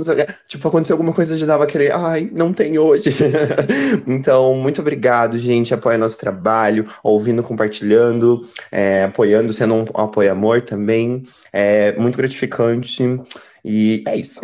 tipo, 0.46 0.68
aconteceu 0.68 0.94
alguma 0.94 1.12
coisa 1.12 1.36
de 1.36 1.46
dava 1.46 1.64
aquele, 1.64 1.90
ai, 1.90 2.28
não 2.32 2.52
tem 2.52 2.78
hoje. 2.78 3.10
então, 4.06 4.54
muito 4.54 4.80
obrigado, 4.80 5.38
gente. 5.38 5.74
Apoia 5.74 5.98
nosso 5.98 6.18
trabalho, 6.18 6.88
ouvindo, 7.02 7.42
compartilhando, 7.42 8.42
é, 8.70 9.04
apoiando, 9.04 9.52
sendo 9.52 9.74
um 9.74 9.84
apoio-amor 9.94 10.62
também. 10.62 11.24
É 11.52 11.92
muito 11.98 12.16
gratificante. 12.16 13.02
E 13.64 14.02
é 14.06 14.16
isso. 14.16 14.40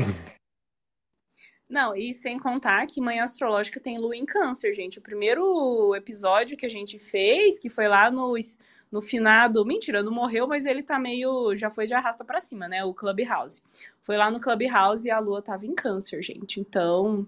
Não, 1.68 1.94
e 1.94 2.14
sem 2.14 2.38
contar 2.38 2.86
que 2.86 2.98
Manhã 2.98 3.24
Astrológica 3.24 3.78
tem 3.78 3.98
Lua 3.98 4.16
em 4.16 4.24
Câncer, 4.24 4.72
gente. 4.72 4.98
O 4.98 5.02
primeiro 5.02 5.94
episódio 5.94 6.56
que 6.56 6.64
a 6.64 6.68
gente 6.68 6.98
fez, 6.98 7.58
que 7.58 7.68
foi 7.68 7.86
lá 7.86 8.10
no, 8.10 8.34
no 8.90 9.02
finado. 9.02 9.64
Mentira, 9.66 10.02
não 10.02 10.10
morreu, 10.10 10.46
mas 10.48 10.64
ele 10.64 10.82
tá 10.82 10.98
meio. 10.98 11.54
Já 11.54 11.70
foi 11.70 11.84
de 11.86 11.92
arrasta 11.92 12.24
para 12.24 12.40
cima, 12.40 12.66
né? 12.66 12.82
O 12.84 12.94
Clubhouse. 12.94 13.62
Foi 14.02 14.16
lá 14.16 14.30
no 14.30 14.40
Clubhouse 14.40 15.06
e 15.06 15.10
a 15.10 15.18
Lua 15.18 15.42
tava 15.42 15.66
em 15.66 15.74
Câncer, 15.74 16.22
gente. 16.22 16.58
Então. 16.58 17.26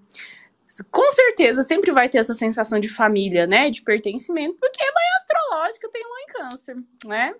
Com 0.90 1.10
certeza 1.10 1.62
sempre 1.62 1.90
vai 1.90 2.08
ter 2.08 2.18
essa 2.18 2.32
sensação 2.32 2.78
de 2.78 2.88
família, 2.88 3.46
né? 3.46 3.68
De 3.68 3.82
pertencimento, 3.82 4.56
porque 4.58 4.80
Manhã 4.80 5.16
Astrológica 5.18 5.88
tem 5.90 6.02
Lua 6.02 6.20
em 6.22 6.26
Câncer, 6.26 6.76
né? 7.04 7.34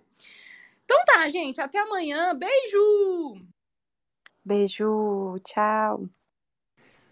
Então 0.84 0.98
tá, 1.06 1.26
gente. 1.28 1.60
Até 1.60 1.78
amanhã. 1.78 2.34
Beijo! 2.34 3.40
Beijo, 4.44 5.38
tchau. 5.44 6.10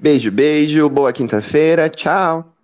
Beijo, 0.01 0.31
beijo, 0.31 0.89
boa 0.89 1.13
quinta-feira, 1.13 1.89
tchau. 1.89 2.58